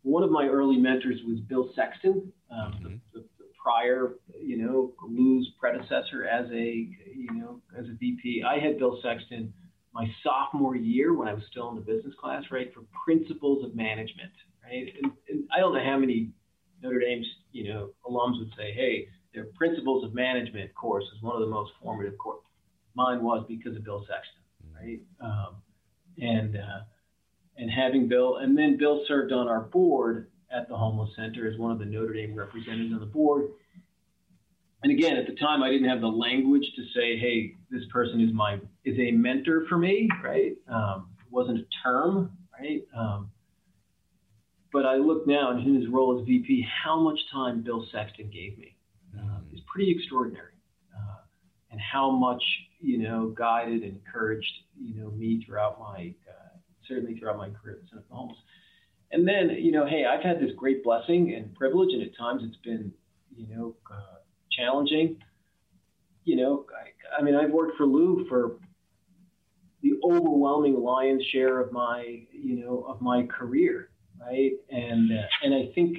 [0.05, 2.83] One of my early mentors was Bill Sexton, um, mm-hmm.
[2.83, 8.43] the, the, the, prior, you know, Lou's predecessor as a, you know, as a VP.
[8.47, 9.51] I had Bill Sexton
[9.93, 13.75] my sophomore year when I was still in the business class, right, for principles of
[13.75, 14.31] management,
[14.63, 14.93] right?
[15.01, 16.29] And, and I don't know how many
[16.83, 21.35] Notre Dame's, you know, alums would say, hey, their principles of management course is one
[21.35, 22.43] of the most formative courses.
[22.93, 24.99] Mine was because of Bill Sexton right?
[25.21, 25.55] Um,
[26.17, 26.79] and uh,
[27.57, 31.57] and having Bill, and then Bill served on our board at the homeless center as
[31.57, 33.49] one of the Notre Dame representatives on the board.
[34.83, 38.21] And again, at the time, I didn't have the language to say, "Hey, this person
[38.21, 40.55] is my is a mentor for me," right?
[40.67, 42.83] Um, it wasn't a term, right?
[42.95, 43.31] Um,
[44.71, 48.57] but I look now in his role as VP, how much time Bill Sexton gave
[48.57, 48.75] me
[49.17, 50.53] uh, is pretty extraordinary,
[50.93, 51.21] uh,
[51.71, 52.43] and how much
[52.79, 56.44] you know guided and encouraged you know me throughout my uh,
[56.87, 58.37] certainly throughout my career at for Homeless.
[59.11, 62.41] And then you know, hey, I've had this great blessing and privilege, and at times
[62.43, 62.91] it's been
[63.35, 64.17] you know uh,
[64.51, 65.17] challenging.
[66.23, 68.57] You know, I, I mean, I've worked for Lou for
[69.83, 74.53] the overwhelming lion's share of my you know of my career, right?
[74.69, 75.97] And uh, and I think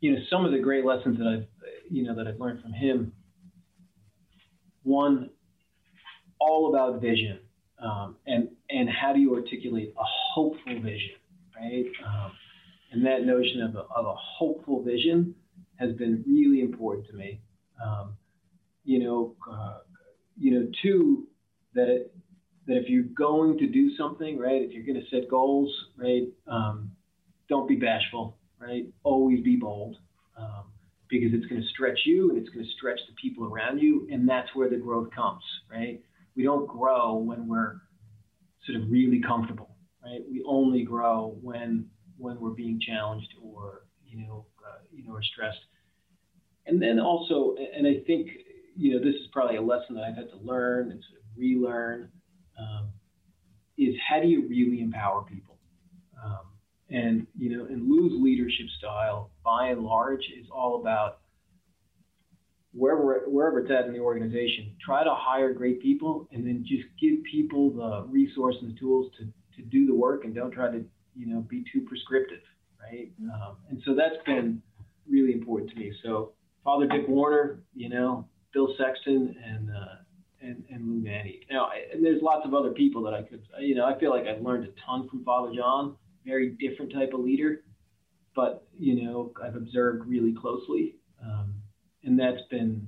[0.00, 1.46] you know some of the great lessons that I've
[1.90, 3.12] you know that I've learned from him.
[4.84, 5.28] One,
[6.40, 7.40] all about vision
[7.82, 11.16] um, and and how do you articulate a hopeful vision,
[11.56, 11.84] right?
[12.06, 12.32] Um,
[12.92, 15.34] and that notion of a, of a hopeful vision
[15.76, 17.40] has been really important to me.
[17.84, 18.16] Um,
[18.84, 19.78] you know, uh,
[20.38, 21.28] you know, two
[21.74, 22.14] that it,
[22.66, 26.28] that if you're going to do something, right, if you're going to set goals, right,
[26.46, 26.90] um,
[27.48, 28.86] don't be bashful, right?
[29.04, 29.96] Always be bold.
[30.36, 30.64] Um,
[31.08, 34.06] because it's going to stretch you and it's going to stretch the people around you,
[34.10, 36.00] and that's where the growth comes, right?
[36.38, 37.80] We don't grow when we're
[38.64, 40.20] sort of really comfortable, right?
[40.30, 45.22] We only grow when when we're being challenged or you know uh, you know or
[45.22, 45.58] stressed.
[46.66, 48.28] And then also, and I think
[48.76, 51.26] you know this is probably a lesson that I've had to learn and sort of
[51.36, 52.08] relearn
[52.56, 52.90] um,
[53.76, 55.58] is how do you really empower people?
[56.24, 56.46] Um,
[56.88, 61.18] and you know, and Lou's leadership style, by and large, is all about
[62.72, 66.84] wherever wherever it's at in the organization, try to hire great people and then just
[67.00, 69.24] give people the resources and the tools to
[69.56, 70.84] to do the work and don't try to
[71.16, 72.42] you know be too prescriptive,
[72.80, 73.10] right?
[73.20, 73.30] Mm-hmm.
[73.30, 74.62] Um, and so that's been
[75.08, 75.92] really important to me.
[76.04, 76.32] So
[76.64, 79.96] Father Dick Warner, you know, Bill Sexton, and uh,
[80.42, 81.40] and and Lou Nanni.
[81.50, 84.26] Now, and there's lots of other people that I could, you know, I feel like
[84.26, 85.96] I've learned a ton from Father John.
[86.26, 87.62] Very different type of leader,
[88.34, 91.54] but you know, I've observed really closely, um,
[92.04, 92.86] and that's been,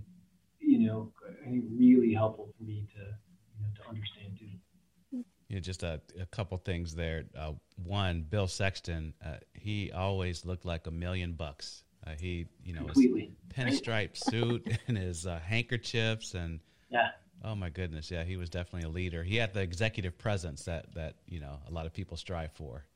[0.59, 1.13] you know,
[1.45, 5.23] I think really helpful for me to, you know, to understand too.
[5.49, 7.25] Yeah, just a, a couple things there.
[7.37, 11.83] Uh, one, Bill Sexton, uh, he always looked like a million bucks.
[12.07, 13.33] Uh, he, you know, Completely.
[13.55, 17.09] his pinstripe suit and his uh, handkerchiefs and Yeah.
[17.45, 19.25] oh my goodness, yeah, he was definitely a leader.
[19.25, 22.87] He had the executive presence that that you know a lot of people strive for,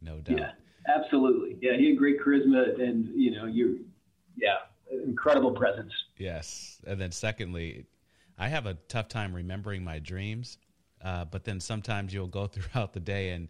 [0.00, 0.38] no doubt.
[0.38, 0.50] Yeah,
[0.86, 1.58] absolutely.
[1.60, 3.84] Yeah, he had great charisma, and you know, you,
[4.36, 4.56] yeah,
[4.90, 5.92] incredible presence.
[6.16, 7.86] Yes, and then secondly,
[8.38, 10.58] I have a tough time remembering my dreams,
[11.02, 13.48] uh, but then sometimes you'll go throughout the day and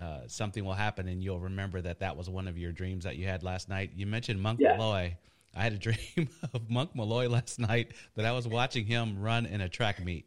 [0.00, 3.16] uh, something will happen, and you'll remember that that was one of your dreams that
[3.16, 3.90] you had last night.
[3.94, 4.76] You mentioned Monk Yeah.
[4.76, 5.16] Malloy.
[5.56, 9.46] I had a dream of Monk Malloy last night that I was watching him run
[9.46, 10.26] in a track meet.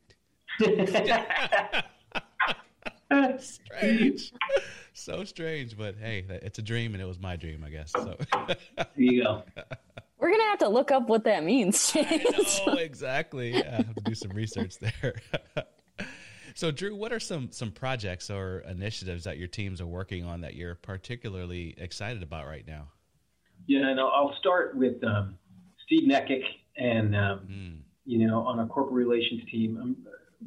[3.39, 4.31] strange,
[4.93, 7.91] so strange, but hey, it's a dream, and it was my dream, I guess.
[7.91, 8.17] So.
[8.47, 8.55] There
[8.95, 9.43] you go.
[10.19, 11.91] We're gonna have to look up what that means.
[11.91, 12.61] James.
[12.65, 13.51] Oh, exactly.
[13.57, 15.15] Yeah, I have to do some research there.
[16.55, 20.41] so, Drew, what are some some projects or initiatives that your teams are working on
[20.41, 22.87] that you're particularly excited about right now?
[23.67, 25.37] Yeah, and I'll, I'll start with um,
[25.85, 26.43] Steve Neckick,
[26.77, 29.77] and um, Mm, you know, on a corporate relations team.
[29.81, 29.95] I'm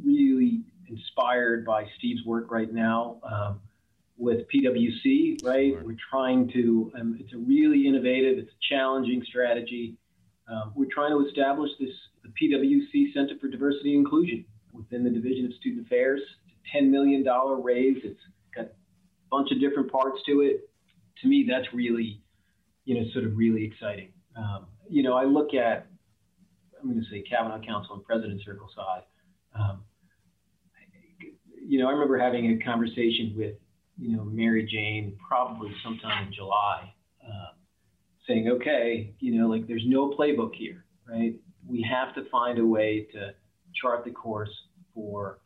[0.04, 3.61] really inspired by Steve's work right now um,
[4.20, 5.42] with PwC.
[5.44, 6.92] Right, we're trying to.
[6.98, 8.38] Um, it's a really innovative.
[8.38, 9.96] It's a challenging strategy.
[10.48, 11.90] Um, we're trying to establish this
[12.22, 16.20] the PwC Center for Diversity and Inclusion within the Division of Student Affairs.
[16.46, 17.98] It's a ten million dollar raise.
[18.04, 18.20] It's
[18.54, 18.70] got a
[19.30, 20.68] bunch of different parts to it.
[21.22, 22.22] To me, that's really,
[22.85, 24.12] you know, sort of really exciting.
[24.37, 25.87] Um, you know, I look at
[26.80, 29.02] I'm going to say Cavanaugh Council and President Circle side.
[29.59, 29.83] Um,
[31.62, 33.54] you know, I remember having a conversation with,
[34.01, 36.93] you know, Mary Jane probably sometime in July,
[37.25, 37.55] um,
[38.27, 41.35] saying, okay, you know, like there's no playbook here, right?
[41.69, 43.35] We have to find a way to
[43.81, 44.51] chart the course
[44.95, 45.41] for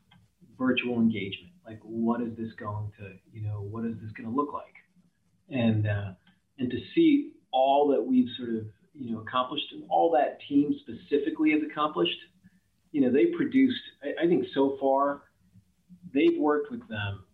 [0.56, 1.52] virtual engagement.
[1.66, 4.74] Like, what is this going to, you know, what is this going to look like?
[5.50, 6.12] And uh,
[6.58, 10.74] and to see all that we've sort of you know accomplished and all that team
[10.80, 12.16] specifically has accomplished
[12.92, 15.22] you know they produced i, I think so far
[16.14, 17.24] they've worked with um,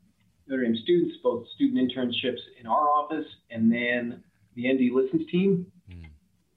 [0.51, 4.23] notre dame students both student internships in our office and then
[4.57, 5.67] the nd listens team.
[5.91, 6.07] Mm,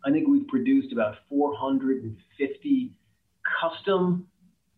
[0.06, 2.92] i think we've produced about 450
[3.62, 4.28] custom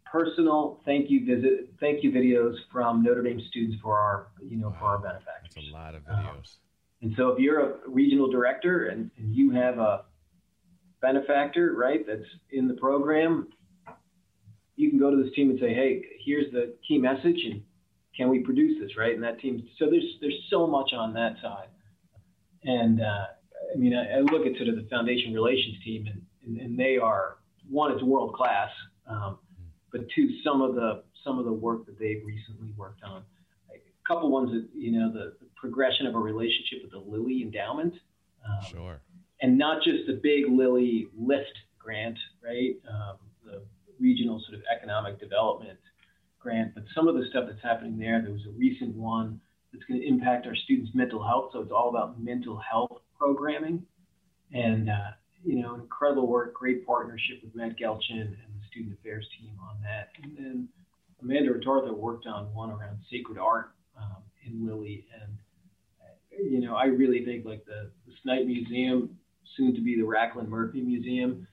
[0.06, 4.76] personal thank you visit thank you videos from notre dame students for our you know
[4.80, 5.54] for our benefactors.
[5.56, 6.58] That's a lot of videos.
[7.02, 10.06] and so if you're a regional director and, and you have a
[11.02, 13.48] benefactor, right, that's in the program,
[14.76, 17.62] you can go to this team and say, hey, here's the key message and
[18.16, 19.14] can we produce this, right?
[19.14, 21.68] And that team, so there's there's so much on that side.
[22.64, 23.26] And uh,
[23.74, 26.80] I mean, I, I look at sort of the foundation relations team and, and, and
[26.80, 27.38] they are,
[27.70, 28.70] one, it's world class,
[29.08, 29.40] um,
[29.92, 33.24] but two, some of the some of the work that they've recently worked on.
[33.74, 37.42] A couple ones that, you know, the, the progression of a relationship with the Lilly
[37.42, 37.94] Endowment.
[38.48, 39.02] Um, Sure.
[39.42, 42.76] and not just the big Lilly Lift grant, right?
[42.88, 43.64] Um, the
[44.00, 45.80] regional sort of economic development
[46.46, 48.22] grant, but some of the stuff that's happening there.
[48.22, 49.42] There was a recent one
[49.74, 51.50] that's going to impact our students' mental health.
[51.52, 53.84] So it's all about mental health programming,
[54.54, 55.12] and uh,
[55.44, 59.82] you know, incredible work, great partnership with Matt Gelchin and the student affairs team on
[59.82, 60.10] that.
[60.22, 60.70] And then
[61.22, 65.32] Amanda Retortha worked on one around sacred art um, in Lilly, and
[66.38, 69.18] you know, I really think like the, the Snite Museum,
[69.58, 71.48] soon to be the Raclin Murphy Museum,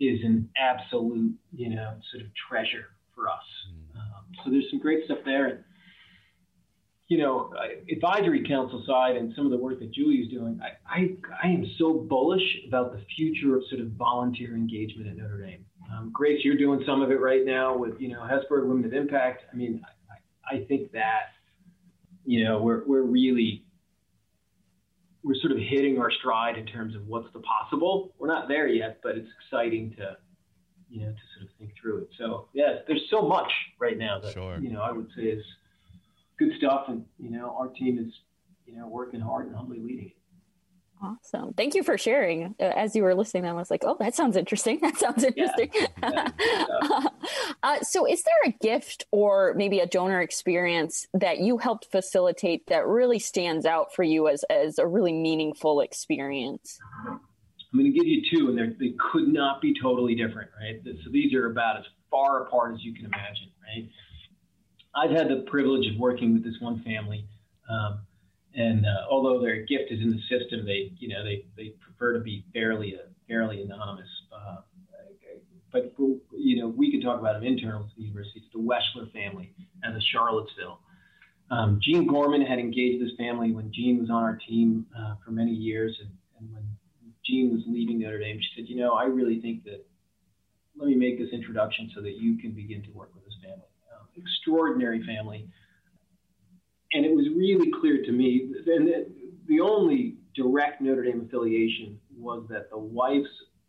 [0.00, 3.65] is an absolute, you know, sort of treasure for us.
[4.46, 5.46] So there's some great stuff there.
[5.46, 5.64] And,
[7.08, 7.52] you know,
[7.90, 11.66] advisory council side and some of the work that Julie's doing, I, I, I am
[11.78, 15.64] so bullish about the future of sort of volunteer engagement at Notre Dame.
[15.92, 18.92] Um, Grace, you're doing some of it right now with, you know, Hesburgh Women of
[18.92, 19.42] Impact.
[19.52, 21.32] I mean, I, I think that,
[22.24, 23.64] you know, we're, we're really,
[25.22, 28.14] we're sort of hitting our stride in terms of what's the possible.
[28.18, 30.16] We're not there yet, but it's exciting to,
[30.88, 32.08] you know, to sort of think through it.
[32.18, 34.58] So yeah, there's so much right now that Sure.
[34.58, 35.44] you know I would say is
[36.38, 38.12] good stuff, and you know our team is
[38.66, 40.12] you know working hard and humbly leading.
[41.02, 41.52] Awesome.
[41.52, 42.54] Thank you for sharing.
[42.58, 44.80] Uh, As you were listening, I was like, oh, that sounds interesting.
[44.86, 45.70] That sounds interesting.
[46.02, 46.30] Yeah.
[47.62, 52.66] uh, so, is there a gift or maybe a donor experience that you helped facilitate
[52.68, 56.78] that really stands out for you as, as a really meaningful experience?
[57.76, 60.80] I'm going to give you two, and they could not be totally different, right?
[61.04, 63.86] So these are about as far apart as you can imagine, right?
[64.94, 67.26] I've had the privilege of working with this one family,
[67.68, 68.00] um,
[68.54, 72.20] and uh, although they're gifted in the system, they, you know, they, they prefer to
[72.20, 74.08] be fairly, uh, fairly anonymous.
[74.34, 74.56] Uh,
[75.70, 75.92] but
[76.32, 78.40] you know, we can talk about them internal to the university.
[78.40, 79.52] It's the Weschler family
[79.84, 80.78] out of Charlottesville.
[81.50, 85.32] Um, Jean Gorman had engaged this family when Jean was on our team uh, for
[85.32, 86.10] many years, and,
[86.40, 86.75] and when
[87.26, 89.86] Jean was leaving Notre Dame, she said, "You know, I really think that
[90.76, 93.68] let me make this introduction so that you can begin to work with this family.
[93.92, 95.48] Um, extraordinary family,
[96.92, 99.06] and it was really clear to me, and the,
[99.48, 103.28] the only direct Notre Dame affiliation was that the wife's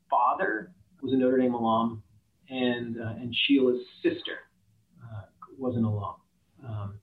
[0.10, 2.04] father was a Notre Dame alum,
[2.50, 4.40] and uh, and Sheila's sister
[5.04, 5.24] uh,
[5.58, 6.16] was an alum.
[6.68, 7.00] Um,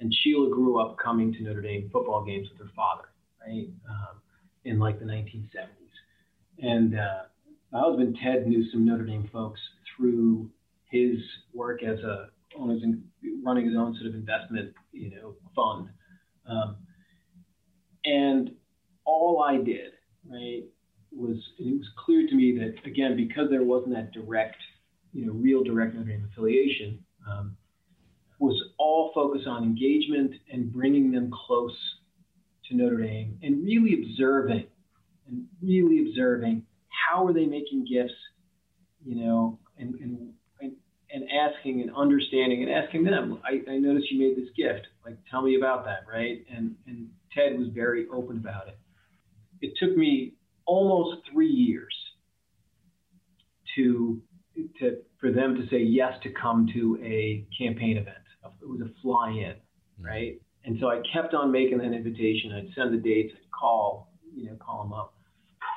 [0.00, 3.08] and Sheila grew up coming to Notre Dame football games with her father,
[3.44, 4.20] right, um,
[4.68, 5.68] in like the 1970s.
[6.60, 7.22] And uh,
[7.72, 9.60] my husband Ted knew some Notre Dame folks
[9.96, 10.50] through
[10.90, 11.16] his
[11.52, 12.28] work as a
[13.44, 15.88] running his own sort of investment, you know, fund.
[16.46, 16.76] Um,
[18.04, 18.50] and
[19.04, 19.92] all I did,
[20.30, 20.64] right,
[21.12, 24.56] was it was clear to me that again because there wasn't that direct,
[25.12, 27.56] you know, real direct Notre Dame affiliation, um,
[28.38, 31.76] was all focused on engagement and bringing them close
[32.68, 34.66] to Notre Dame and really observing
[35.26, 38.14] and really observing how are they making gifts,
[39.04, 40.32] you know, and and
[41.10, 43.40] and, asking and understanding and asking them.
[43.42, 44.86] I, I noticed you made this gift.
[45.04, 46.44] Like, tell me about that, right?
[46.54, 48.78] And and Ted was very open about it.
[49.62, 50.34] It took me
[50.66, 51.94] almost three years
[53.76, 54.20] to
[54.80, 58.16] to for them to say yes to come to a campaign event.
[58.62, 60.04] It was a fly-in, mm-hmm.
[60.04, 60.40] right?
[60.64, 62.52] And so I kept on making that invitation.
[62.52, 65.14] I'd send the dates, I'd call, you know, call them up,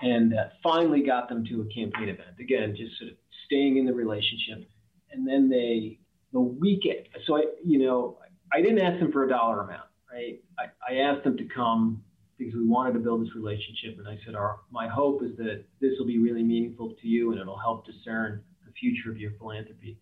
[0.01, 2.39] and uh, finally got them to a campaign event.
[2.39, 4.69] Again, just sort of staying in the relationship.
[5.11, 5.99] And then they,
[6.33, 8.17] the weekend, so I, you know,
[8.53, 10.41] I didn't ask them for a dollar amount, right?
[10.59, 12.03] I, I asked them to come
[12.37, 13.99] because we wanted to build this relationship.
[13.99, 17.31] And I said, our, my hope is that this will be really meaningful to you
[17.31, 19.97] and it'll help discern the future of your philanthropy.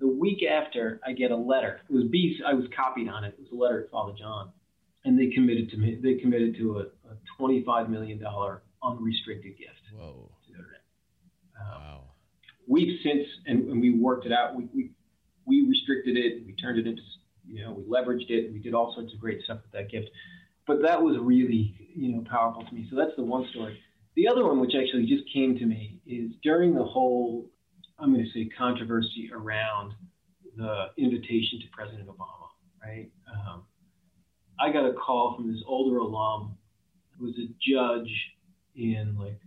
[0.00, 1.80] The week after, I get a letter.
[1.88, 2.38] It was B.
[2.46, 3.34] I was copied on it.
[3.38, 4.50] It was a letter to Father John,
[5.04, 5.98] and they committed to me.
[6.02, 9.82] They committed to a, a twenty-five million dollar unrestricted gift.
[9.92, 10.30] Whoa.
[10.46, 11.60] To Notre Dame.
[11.60, 12.00] Um, wow.
[12.68, 14.54] We've since, and, and, we worked it out.
[14.54, 14.90] We, we
[15.46, 16.46] we restricted it.
[16.46, 17.02] We turned it into,
[17.46, 18.52] you know, we leveraged it.
[18.52, 20.10] We did all sorts of great stuff with that gift
[20.68, 22.86] but that was really you know powerful to me.
[22.90, 23.80] So that's the one story.
[24.14, 27.50] The other one, which actually just came to me, is during the whole
[27.98, 29.94] I'm going to say controversy around
[30.56, 32.48] the invitation to President Obama.
[32.82, 33.64] Right, um,
[34.60, 36.56] I got a call from this older alum
[37.18, 38.10] who was a judge
[38.76, 39.40] in like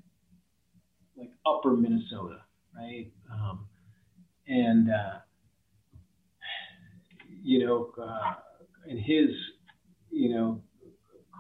[1.17, 2.41] like Upper Minnesota,
[2.75, 3.65] right, um,
[4.47, 5.19] and uh,
[7.41, 8.33] you know, uh,
[8.87, 9.29] and his
[10.09, 10.61] you know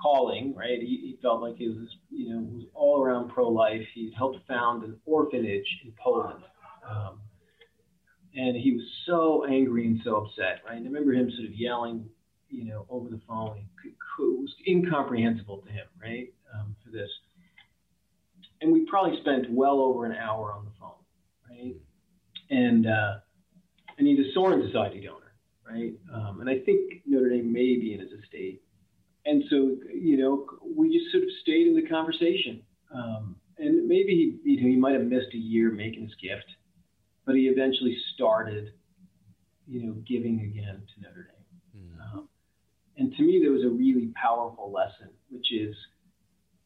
[0.01, 0.79] calling, right?
[0.79, 3.85] He, he, felt like he was, you know, was all around pro-life.
[3.93, 6.43] He helped found an orphanage in Poland,
[6.87, 7.19] um,
[8.35, 10.77] and he was so angry and so upset, right?
[10.77, 12.09] I remember him sort of yelling,
[12.49, 13.57] you know, over the phone.
[13.57, 17.09] It, was incomprehensible to him, right, um, for this.
[18.61, 20.91] And we probably spent well over an hour on the phone,
[21.49, 21.75] right?
[22.51, 23.13] And uh,
[23.97, 25.33] and he's a Sorin Society donor,
[25.67, 25.93] right?
[26.13, 28.61] Um, and I think Notre Dame may be in his estate
[29.25, 32.61] and so you know we just sort of stayed in the conversation
[32.93, 36.45] um, and maybe he, you know, he might have missed a year making his gift
[37.25, 38.71] but he eventually started
[39.67, 42.17] you know giving again to notre dame mm.
[42.17, 42.27] um,
[42.97, 45.75] and to me there was a really powerful lesson which is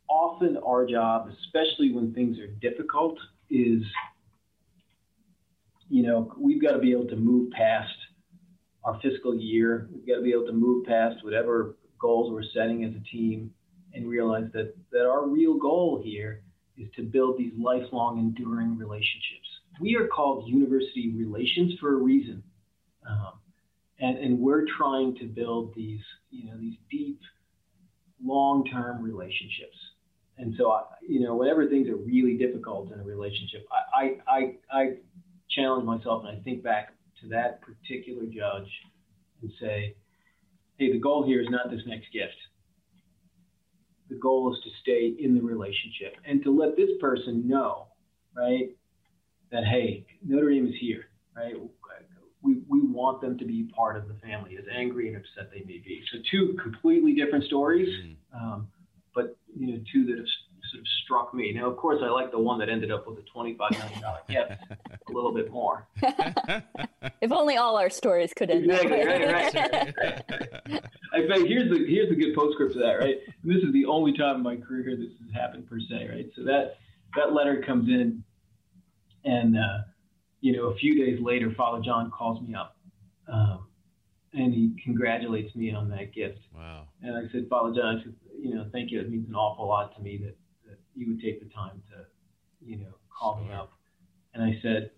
[0.09, 3.17] often our job especially when things are difficult
[3.49, 3.81] is
[5.89, 7.93] you know we've got to be able to move past
[8.83, 12.83] our fiscal year we've got to be able to move past whatever goals we're setting
[12.83, 13.51] as a team
[13.95, 16.43] and realize that, that our real goal here
[16.77, 19.47] is to build these lifelong, enduring relationships.
[19.79, 22.43] We are called university relations for a reason.
[23.09, 23.33] Um,
[23.99, 26.01] and, and we're trying to build these,
[26.31, 27.19] you know, these deep,
[28.23, 29.77] long-term relationships.
[30.37, 34.37] And so, I, you know, whenever things are really difficult in a relationship, I, I,
[34.37, 34.85] I, I
[35.49, 38.69] challenge myself and I think back to that particular judge
[39.41, 39.95] and say,
[40.77, 42.35] hey, the goal here is not this next gift.
[44.09, 47.87] The goal is to stay in the relationship and to let this person know,
[48.35, 48.75] right,
[49.51, 51.55] that, hey, Notre Dame is here, right?
[52.41, 55.61] We, we want them to be part of the family, as angry and upset they
[55.61, 56.03] may be.
[56.11, 58.15] So, two completely different stories, mm.
[58.35, 58.67] um,
[59.15, 60.27] but, you know, two that have
[60.71, 61.53] sort of struck me.
[61.53, 64.61] Now, of course, I like the one that ended up with a $25 million gift
[65.09, 65.87] a little bit more.
[67.21, 69.93] if only all our stories could end exactly, right, right.
[71.13, 73.17] I think here's the here's the good postscript to that, right?
[73.43, 76.29] And this is the only time in my career this has happened per se, right?
[76.35, 76.77] So that
[77.15, 78.23] that letter comes in,
[79.25, 79.79] and uh,
[80.41, 82.77] you know, a few days later, Father John calls me up.
[83.27, 83.67] Um,
[84.33, 86.39] and he congratulates me on that gift.
[86.53, 86.87] Wow.
[87.01, 88.99] And I said, Father John, I said, you know, thank you.
[88.99, 90.35] It means an awful lot to me that,
[90.67, 92.05] that you would take the time to,
[92.61, 93.71] you know, call me up.
[94.33, 94.91] And I said,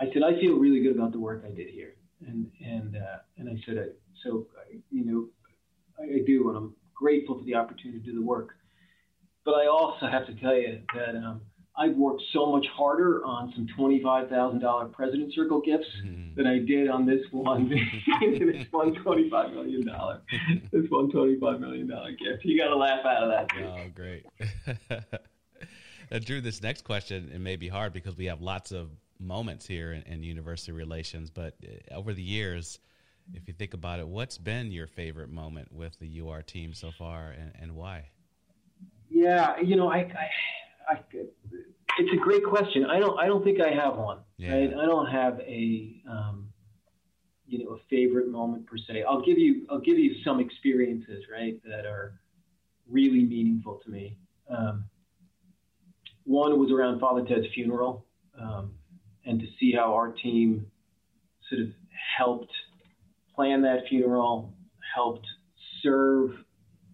[0.00, 1.96] I said, I feel really good about the work I did here.
[2.26, 3.94] And, and, uh, and I said,
[4.24, 4.46] so,
[4.90, 5.28] you know,
[5.98, 8.50] I, I do, and I'm grateful for the opportunity to do the work.
[9.44, 11.42] But I also have to tell you that, um,
[11.76, 16.34] I've worked so much harder on some twenty-five thousand dollar President Circle gifts mm.
[16.36, 17.68] than I did on this one.
[18.20, 20.22] this one twenty-five million dollar,
[20.72, 22.44] this one twenty-five million dollar gift.
[22.44, 23.48] You got to laugh out of that.
[23.50, 23.64] Too.
[23.64, 24.24] Oh, great.
[26.12, 29.66] uh, Drew, this next question it may be hard because we have lots of moments
[29.66, 32.78] here in, in university relations, but uh, over the years.
[33.32, 36.90] If you think about it, what's been your favorite moment with the UR team so
[36.90, 38.10] far, and, and why?
[39.08, 40.28] Yeah, you know, I, I
[40.88, 41.00] I,
[41.98, 42.84] it's a great question.
[42.86, 44.18] I don't I don't think I have one.
[44.36, 44.54] Yeah.
[44.54, 44.70] Right?
[44.74, 46.48] I don't have a um,
[47.46, 49.04] you know a favorite moment per se.
[49.08, 52.20] I'll give you I'll give you some experiences right that are
[52.88, 54.16] really meaningful to me.
[54.48, 54.84] Um,
[56.24, 58.06] one was around Father Ted's funeral,
[58.40, 58.72] um,
[59.24, 60.66] and to see how our team
[61.48, 61.68] sort of
[62.18, 62.52] helped
[63.34, 64.54] plan that funeral,
[64.94, 65.26] helped
[65.82, 66.30] serve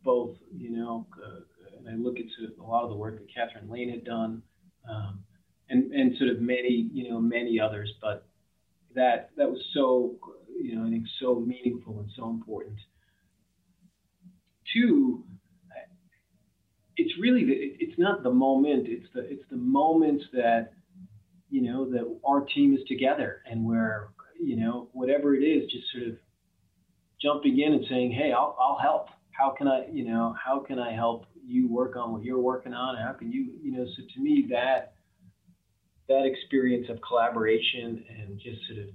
[0.02, 1.40] both you know uh,
[1.78, 4.04] and I look at sort of a lot of the work that Catherine Lane had
[4.04, 4.42] done,
[4.88, 5.24] um,
[5.68, 8.26] and and sort of many you know many others, but
[8.94, 10.16] that that was so
[10.60, 12.76] you know I think so meaningful and so important.
[14.72, 15.24] Two,
[16.96, 20.72] it's really the, it's not the moment; it's the it's the moments that
[21.48, 24.10] you know that our team is together and where
[24.40, 26.16] you know whatever it is, just sort of
[27.22, 30.78] jumping in and saying, "Hey, I'll I'll help." How can I, you know, how can
[30.78, 32.96] I help you work on what you're working on?
[32.96, 34.94] How can you, you know, so to me that
[36.08, 38.88] that experience of collaboration and just sort of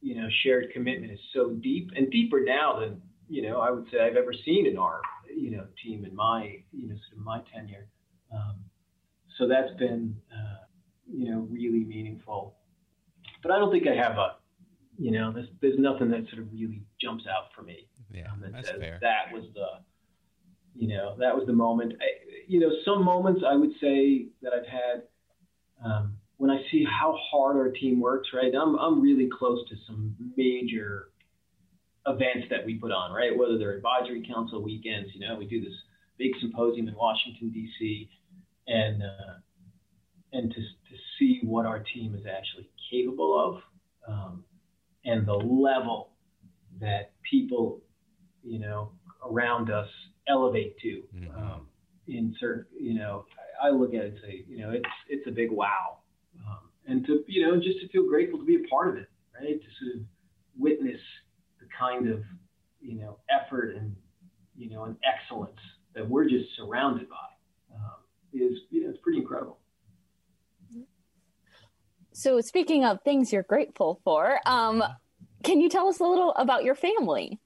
[0.00, 3.86] you know shared commitment is so deep and deeper now than you know I would
[3.90, 5.00] say I've ever seen in our
[5.34, 7.88] you know team in my you know sort of my tenure.
[8.32, 8.56] Um,
[9.36, 10.64] so that's been uh,
[11.12, 12.54] you know really meaningful.
[13.42, 14.36] But I don't think I have a
[14.96, 17.88] you know there's there's nothing that sort of really jumps out for me.
[18.12, 18.98] Yeah, um, that that's says, fair.
[19.00, 19.66] That was the
[20.78, 21.94] you know, that was the moment.
[22.00, 22.06] I,
[22.46, 25.02] you know, some moments I would say that I've had
[25.84, 28.52] um, when I see how hard our team works, right?
[28.54, 31.10] I'm, I'm really close to some major
[32.06, 33.36] events that we put on, right?
[33.36, 35.74] Whether they're advisory council weekends, you know, we do this
[36.16, 38.08] big symposium in Washington, D.C.,
[38.68, 39.34] and, uh,
[40.32, 43.60] and to, to see what our team is actually capable
[44.06, 44.44] of um,
[45.04, 46.10] and the level
[46.80, 47.80] that people,
[48.44, 48.92] you know,
[49.24, 49.88] around us
[50.28, 51.36] elevate to mm-hmm.
[51.36, 51.66] um,
[52.06, 53.24] in certain, you know,
[53.62, 55.98] I, I, look at it and say, you know, it's, it's a big wow.
[56.46, 59.08] Um, and to, you know, just to feel grateful to be a part of it,
[59.34, 59.60] right?
[59.60, 60.02] To sort of
[60.56, 61.00] witness
[61.60, 62.22] the kind of,
[62.80, 63.94] you know, effort and,
[64.56, 65.60] you know, and excellence
[65.94, 67.96] that we're just surrounded by um,
[68.32, 69.58] is, you know, it's pretty incredible.
[72.12, 74.82] So speaking of things you're grateful for, um,
[75.44, 77.38] can you tell us a little about your family?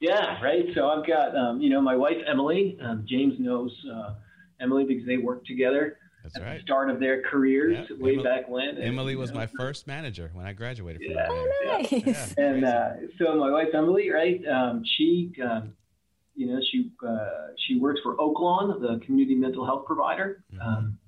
[0.00, 0.66] Yeah, right.
[0.74, 2.78] So I've got, um, you know, my wife Emily.
[2.80, 4.14] Um, James knows uh,
[4.60, 5.98] Emily because they worked together.
[6.22, 6.56] That's at right.
[6.58, 7.98] The start of their careers yep.
[7.98, 8.68] way Emily, back when.
[8.68, 11.02] And, Emily was know, my first manager when I graduated.
[11.02, 11.92] From yeah, oh, nice.
[11.92, 12.26] Yeah.
[12.44, 14.40] and uh, so my wife Emily, right?
[14.46, 15.74] Um, she, um,
[16.34, 20.60] you know, she uh, she works for Oaklawn, the community mental health provider, mm-hmm.
[20.60, 20.98] Um,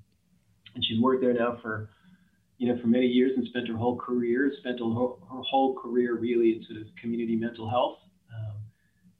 [0.74, 1.90] and she's worked there now for
[2.60, 5.74] you know, for many years and spent her whole career, spent her whole, her whole
[5.74, 7.96] career really in sort of community mental health.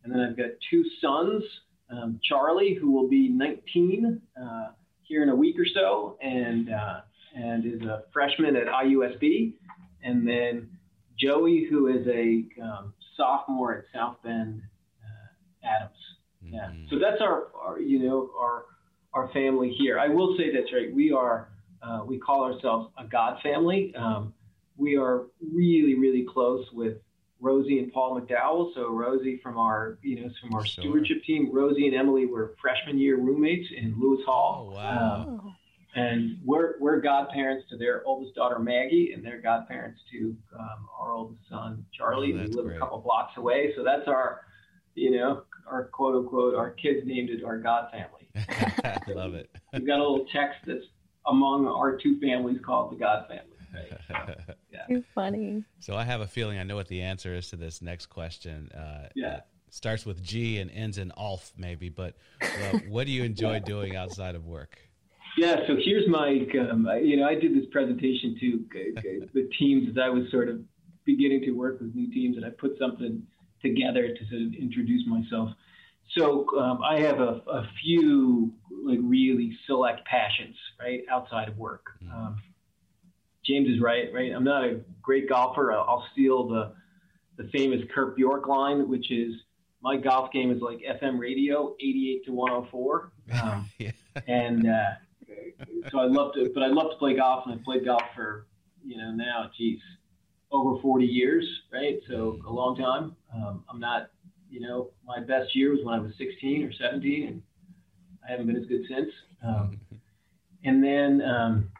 [0.03, 1.43] And then I've got two sons,
[1.91, 4.69] um, Charlie, who will be 19 uh,
[5.03, 7.01] here in a week or so, and uh,
[7.35, 9.53] and is a freshman at IUSB,
[10.03, 10.69] and then
[11.19, 14.63] Joey, who is a um, sophomore at South Bend
[15.03, 15.97] uh, Adams.
[16.45, 16.55] Mm-hmm.
[16.55, 18.65] Yeah, so that's our, our, you know, our
[19.13, 19.99] our family here.
[19.99, 20.93] I will say that's right.
[20.95, 21.49] We are
[21.83, 23.95] uh, we call ourselves a God family.
[23.97, 24.33] Um,
[24.77, 26.97] we are really, really close with
[27.41, 28.75] Rosie and Paul McDowell.
[28.75, 30.83] So Rosie from our, you know, from our sure.
[30.83, 31.51] stewardship team.
[31.53, 34.71] Rosie and Emily were freshman year roommates in Lewis Hall.
[34.71, 35.27] Oh, wow.
[35.29, 35.57] Um,
[35.95, 41.13] and we're we're godparents to their oldest daughter Maggie, and they're godparents to um, our
[41.13, 42.33] oldest son Charlie.
[42.33, 42.77] Oh, we live great.
[42.77, 44.43] a couple blocks away, so that's our,
[44.95, 48.29] you know, our quote unquote our kids named it our God family.
[48.37, 49.51] I love it.
[49.73, 50.85] We've got a little text that's
[51.27, 53.45] among our two families called the God family.
[53.75, 54.57] Right?
[54.71, 54.87] So, yeah.
[54.87, 55.65] Too funny.
[55.79, 58.71] So I have a feeling I know what the answer is to this next question.
[58.73, 59.41] Uh, Yeah.
[59.71, 61.89] starts with G and ends in Alf, maybe.
[61.89, 62.17] But
[62.61, 64.79] uh, what do you enjoy doing outside of work?
[65.39, 69.49] Yeah, so here's my, um, you know, I did this presentation to uh, uh, the
[69.59, 70.61] teams as I was sort of
[71.05, 73.23] beginning to work with new teams, and I put something
[73.63, 75.51] together to sort of introduce myself.
[76.17, 78.53] So um, I have a, a few
[78.85, 81.87] like really select passions, right, outside of work.
[82.13, 82.37] Um,
[83.51, 84.33] James is right, right.
[84.33, 85.73] I'm not a great golfer.
[85.73, 86.73] I'll, steal the
[87.37, 89.35] the famous Kirk Bjork line, which is
[89.83, 93.13] my golf game is like FM radio, 88 to 104.
[93.43, 93.91] Um, yeah.
[94.29, 94.91] and uh,
[95.91, 98.47] so I love to, but I love to play golf, and I've played golf for
[98.85, 99.81] you know now, geez,
[100.53, 101.99] over 40 years, right?
[102.09, 103.17] So a long time.
[103.35, 104.11] Um, I'm not,
[104.49, 107.43] you know, my best year was when I was 16 or 17, and
[108.27, 109.11] I haven't been as good since.
[109.45, 109.81] Um,
[110.63, 111.71] and then um,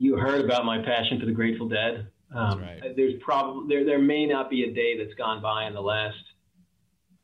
[0.00, 2.08] you heard about my passion for the Grateful Dead.
[2.34, 2.80] Um, right.
[2.96, 6.16] There's probably there there may not be a day that's gone by in the last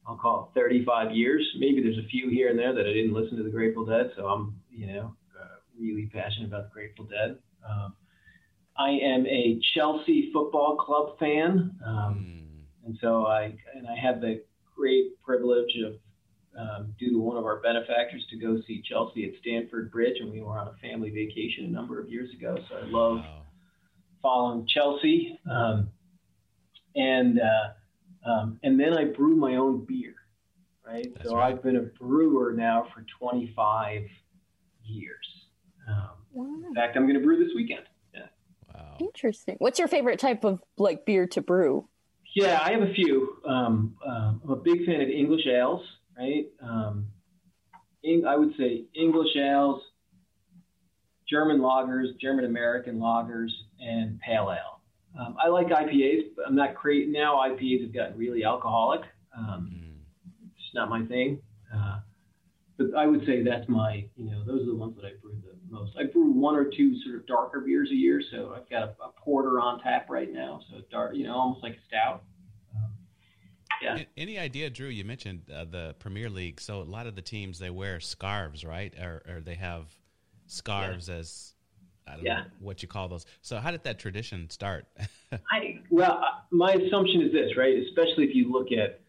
[0.06, 1.44] I'll call it 35 years.
[1.58, 4.10] Maybe there's a few here and there that I didn't listen to the Grateful Dead,
[4.16, 7.38] so I'm you know uh, really passionate about the Grateful Dead.
[7.68, 7.94] Um,
[8.78, 12.86] I am a Chelsea Football Club fan, um, Mm.
[12.86, 14.42] and so I and I had the
[14.76, 15.94] great privilege of
[16.58, 20.30] um, due to one of our benefactors to go see Chelsea at Stamford Bridge, and
[20.32, 22.56] we were on a family vacation a number of years ago.
[22.68, 23.42] So I love Wow.
[24.22, 25.90] following Chelsea, um,
[26.94, 30.14] and uh, um, and then I brew my own beer,
[30.84, 31.06] right?
[31.14, 31.54] That's so right.
[31.54, 34.02] I've been a brewer now for 25
[34.84, 35.26] years.
[35.88, 36.68] Um, Wow.
[36.68, 37.84] in fact, I'm going to brew this weekend.
[38.14, 38.26] Yeah.
[38.74, 38.96] Wow.
[39.00, 39.56] Interesting.
[39.58, 41.88] What's your favorite type of like beer to brew?
[42.34, 43.36] Yeah, I have a few.
[43.46, 45.80] Um, um, I'm a big fan of English ales,
[46.16, 46.46] right?
[46.62, 47.06] Um,
[48.26, 49.82] I would say English ales,
[51.28, 53.50] German lagers, German American lagers,
[53.80, 54.80] and pale ale.
[55.18, 57.10] Um, I like IPAs, but I'm not crazy.
[57.10, 59.00] Now IPAs have gotten really alcoholic.
[59.36, 60.42] Um, Mm.
[60.56, 61.40] it's not my thing.
[61.74, 62.00] Uh,
[62.78, 65.32] but I would say that's my, you know, those are the ones that I brew
[65.42, 65.96] the most.
[65.98, 68.22] I brew one or two sort of darker beers a year.
[68.30, 70.60] So I've got a, a porter on tap right now.
[70.70, 72.22] So dark, you know, almost like a stout.
[73.82, 74.04] Yeah.
[74.16, 74.88] Any idea, Drew?
[74.88, 76.60] You mentioned uh, the Premier League.
[76.60, 78.94] So a lot of the teams they wear scarves, right?
[78.98, 79.86] Or, or they have
[80.46, 81.54] scarves as
[82.06, 82.38] I don't Yeah.
[82.38, 83.26] know what you call those.
[83.42, 84.86] So how did that tradition start?
[85.50, 87.76] I well, uh, my assumption is this, right?
[87.88, 89.00] Especially if you look at,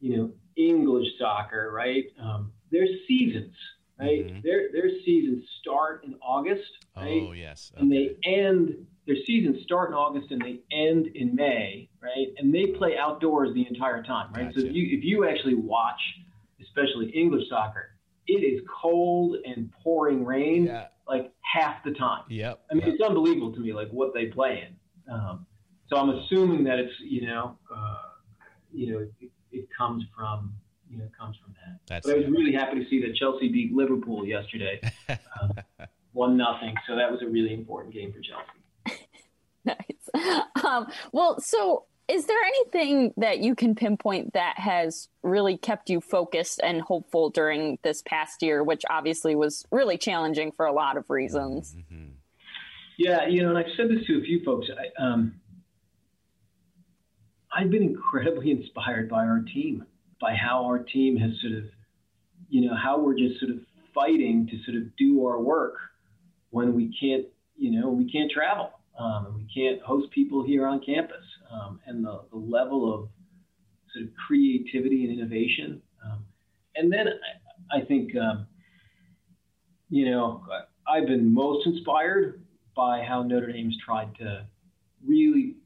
[0.00, 2.04] you know, English soccer, right?
[2.20, 3.54] Um, there's seasons,
[4.02, 4.26] right?
[4.26, 4.42] Mhm.
[4.42, 7.22] Their their seasons start in August, right?
[7.28, 8.86] oh yes, and they end.
[9.06, 12.28] Their seasons start in August and they end in May, right?
[12.38, 14.54] And they play outdoors the entire time, right?
[14.54, 16.00] So if you if you actually watch,
[16.60, 17.96] especially English soccer,
[18.28, 22.24] it is cold and pouring rain yeah, like half the time.
[22.28, 22.64] yep.
[22.70, 22.94] I mean, yep.
[22.94, 25.12] it's unbelievable to me, like what they play in.
[25.12, 25.46] Um,
[25.88, 27.96] so I'm assuming that it's, you know, uh,
[28.72, 30.54] you know, it, it comes from,
[30.92, 31.78] you know, it comes from that.
[31.86, 34.80] That's But I was really happy to see that Chelsea beat Liverpool yesterday,
[35.40, 35.52] um,
[36.12, 36.74] one nothing.
[36.86, 39.00] So that was a really important game for Chelsea.
[39.64, 40.42] Nice.
[40.64, 46.00] Um, well, so is there anything that you can pinpoint that has really kept you
[46.00, 50.96] focused and hopeful during this past year, which obviously was really challenging for a lot
[50.96, 51.76] of reasons?
[51.76, 52.14] Mhm.
[52.98, 54.66] Yeah, you know, and I've said this to a few folks.
[54.68, 55.40] I, um,
[57.52, 59.86] I've been incredibly inspired by our team,
[60.22, 61.64] by how our team has sort of,
[62.48, 63.58] you know, how we're just sort of
[63.92, 65.74] fighting to sort of do our work
[66.50, 70.66] when we can't, you know, we can't travel um, and we can't host people here
[70.66, 73.08] on campus, um, and the, the level of
[73.92, 75.82] sort of creativity and innovation.
[76.04, 76.24] Um,
[76.76, 77.08] and then
[77.72, 78.46] I, I think, um,
[79.90, 80.44] you know,
[80.86, 82.42] I've been most inspired
[82.76, 84.46] by how Notre Dame's tried to
[85.04, 85.56] really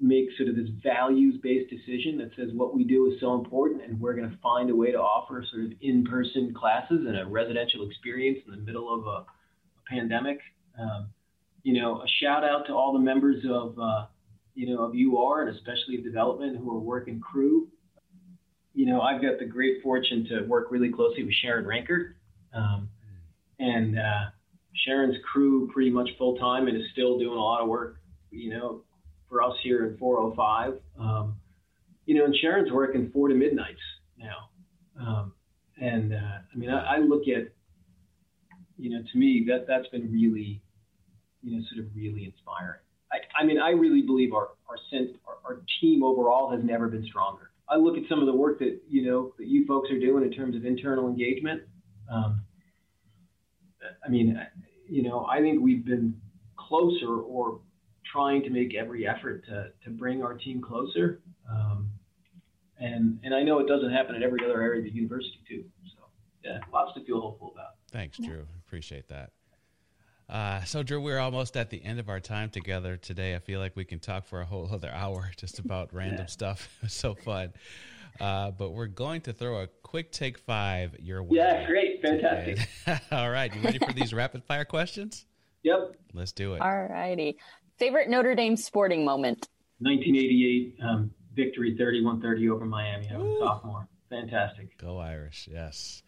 [0.00, 3.82] make sort of this values based decision that says what we do is so important
[3.82, 7.18] and we're going to find a way to offer sort of in person classes and
[7.18, 9.26] a residential experience in the middle of a, a
[9.88, 10.38] pandemic.
[10.78, 11.08] Um,
[11.62, 14.06] you know, a shout out to all the members of, uh,
[14.54, 17.68] you know, of UR and especially development who are working crew.
[18.74, 22.16] You know, I've got the great fortune to work really closely with Sharon Rankert.
[22.52, 22.88] Um,
[23.58, 24.30] and uh,
[24.84, 27.96] Sharon's crew pretty much full time and is still doing a lot of work,
[28.30, 28.82] you know,
[29.36, 30.80] for us here in 405.
[30.98, 31.36] Um,
[32.06, 33.80] you know, and Sharon's working four to midnights
[34.18, 34.48] now.
[34.98, 35.32] Um,
[35.80, 37.52] and uh, I mean, I, I look at,
[38.78, 40.62] you know, to me that that's been really,
[41.42, 42.80] you know, sort of really inspiring.
[43.12, 46.88] I, I mean, I really believe our our, sense, our our team overall has never
[46.88, 47.50] been stronger.
[47.68, 50.24] I look at some of the work that you know that you folks are doing
[50.24, 51.62] in terms of internal engagement.
[52.10, 52.42] Um,
[54.04, 54.40] I mean,
[54.88, 56.20] you know, I think we've been
[56.56, 57.60] closer or
[58.10, 61.20] trying to make every effort to to bring our team closer.
[61.50, 61.90] Um,
[62.78, 65.64] and and I know it doesn't happen at every other area of the university too.
[65.96, 66.04] So
[66.44, 67.74] yeah, lots to feel hopeful about.
[67.90, 68.46] Thanks, Drew.
[68.66, 69.30] Appreciate that.
[70.28, 73.36] Uh, so, Drew, we're almost at the end of our time together today.
[73.36, 76.26] I feel like we can talk for a whole other hour just about random yeah.
[76.26, 76.68] stuff.
[76.88, 77.52] so fun.
[78.20, 81.36] Uh, but we're going to throw a quick take five your way.
[81.36, 82.02] Yeah, great.
[82.02, 82.58] Fantastic.
[83.12, 83.54] All right.
[83.54, 85.26] You ready for these rapid fire questions?
[85.62, 85.96] Yep.
[86.14, 86.62] Let's do it.
[86.62, 87.36] All righty.
[87.78, 89.48] Favorite Notre Dame sporting moment?
[89.80, 93.08] 1988 um, victory 31 30 over Miami.
[93.10, 93.88] I was a sophomore.
[94.08, 94.78] Fantastic.
[94.78, 95.48] Go Irish.
[95.52, 96.02] Yes.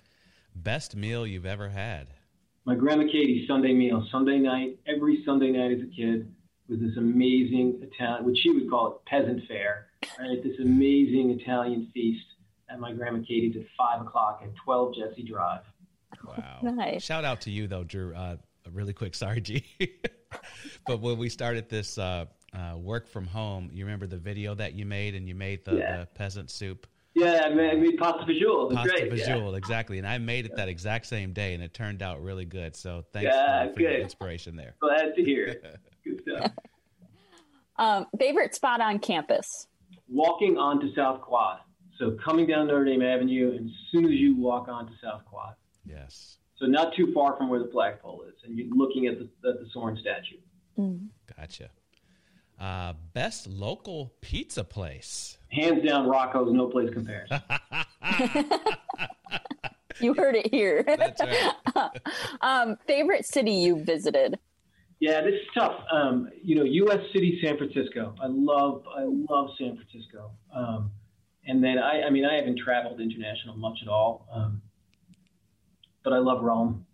[0.54, 2.08] Best meal you've ever had?
[2.68, 6.30] my grandma Katie's Sunday meal, Sunday night, every Sunday night as a kid
[6.68, 9.86] was this amazing Italian, which she would call it peasant fare,
[10.18, 10.42] right?
[10.44, 12.26] This amazing Italian feast
[12.68, 15.62] at my grandma Katie's at five o'clock at 12 Jesse Drive.
[16.22, 16.58] Wow.
[16.62, 17.04] Nice.
[17.04, 18.14] Shout out to you though, Drew.
[18.14, 18.36] Uh,
[18.70, 19.64] really quick, sorry, G.
[20.86, 24.74] but when we started this uh, uh, work from home, you remember the video that
[24.74, 25.98] you made and you made the, yeah.
[25.98, 26.86] the peasant soup
[27.18, 28.74] yeah, I made pasta fagioli.
[28.74, 29.12] Pasta great.
[29.12, 29.56] fagioli, yeah.
[29.56, 29.98] exactly.
[29.98, 32.76] And I made it that exact same day, and it turned out really good.
[32.76, 34.74] So thanks yeah, for, your inspiration there.
[34.80, 35.76] Glad to hear it.
[36.04, 36.52] good stuff.
[37.76, 39.66] Um, favorite spot on campus?
[40.08, 41.60] Walking onto South Quad.
[41.98, 45.54] So coming down Notre Dame Avenue, and as soon as you walk onto South Quad.
[45.84, 46.38] Yes.
[46.58, 49.60] So not too far from where the flagpole is, and you're looking at the, at
[49.60, 50.38] the Sorin statue.
[50.78, 51.08] Mm.
[51.36, 51.70] Gotcha.
[52.58, 55.38] Uh, best local pizza place.
[55.50, 56.52] Hands down, Rocco's.
[56.52, 57.30] No place compares.
[60.00, 60.82] you heard it here.
[60.84, 61.90] That's right.
[62.40, 64.38] um, favorite city you visited?
[65.00, 65.80] Yeah, this is tough.
[65.92, 66.98] Um, you know, U.S.
[67.12, 68.14] City, San Francisco.
[68.20, 70.32] I love, I love San Francisco.
[70.52, 70.90] Um,
[71.46, 74.60] and then I, I mean, I haven't traveled international much at all, um,
[76.08, 76.86] but I love Rome.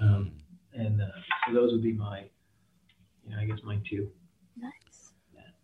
[0.00, 0.32] Um,
[0.72, 1.06] and uh,
[1.46, 2.24] so those would be my,
[3.22, 4.08] you know, I guess my two.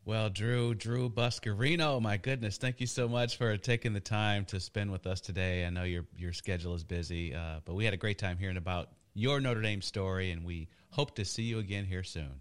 [0.04, 4.58] Well, Drew, Drew Buscareno, my goodness, thank you so much for taking the time to
[4.58, 5.64] spend with us today.
[5.64, 8.56] I know your your schedule is busy, uh, but we had a great time hearing
[8.56, 12.32] about your Notre Dame story, and we hope to see you again here soon.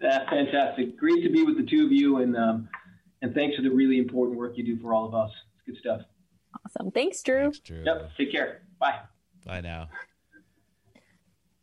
[0.00, 0.98] That's fantastic.
[0.98, 2.68] Great to be with the two of you, and um,
[3.22, 5.30] and thanks for the really important work you do for all of us.
[5.56, 6.02] It's good stuff.
[6.66, 6.90] Awesome.
[6.90, 7.44] Thanks, Drew.
[7.44, 7.84] Thanks, Drew.
[7.84, 8.10] Yep.
[8.18, 8.60] Take care.
[8.78, 9.00] Bye.
[9.48, 9.86] Bye know.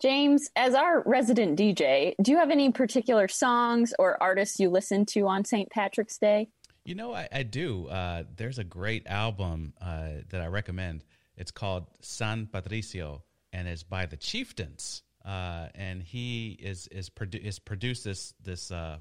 [0.02, 5.06] James, as our resident DJ, do you have any particular songs or artists you listen
[5.06, 5.70] to on St.
[5.70, 6.50] Patrick's Day?
[6.84, 7.88] You know, I, I do.
[7.88, 11.04] Uh, there's a great album uh, that I recommend.
[11.38, 13.24] It's called San Patricio,
[13.54, 15.04] and it's by the Chieftains.
[15.24, 18.98] Uh, and he is is, produ- is produced this this uh,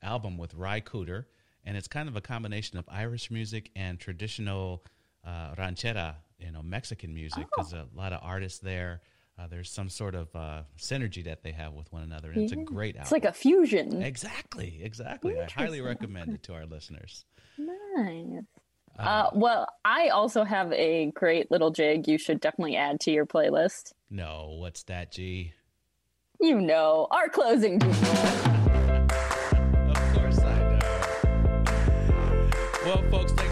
[0.00, 1.24] album with Ry Cooder,
[1.64, 4.84] and it's kind of a combination of Irish music and traditional
[5.24, 7.84] uh, ranchera, you know, Mexican music, because oh.
[7.94, 9.00] a lot of artists there
[9.38, 12.44] uh, there's some sort of uh, synergy that they have with one another, and yeah.
[12.44, 13.02] it's a great album.
[13.02, 14.02] It's like a fusion.
[14.02, 15.40] Exactly, exactly.
[15.40, 17.24] I highly recommend it to our listeners.
[17.58, 18.42] Nice.
[18.98, 23.10] Uh, uh, well, I also have a great little jig you should definitely add to
[23.10, 23.92] your playlist.
[24.10, 25.54] No, what's that, G?
[26.40, 28.71] You know, our closing of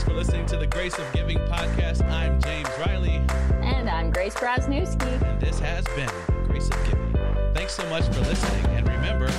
[0.01, 2.03] thanks for listening to the Grace of Giving podcast.
[2.11, 3.21] I'm James Riley.
[3.61, 5.21] And I'm Grace Brosnewski.
[5.23, 6.09] And this has been
[6.47, 7.13] Grace of Giving.
[7.53, 8.65] Thanks so much for listening.
[8.77, 9.31] And remember,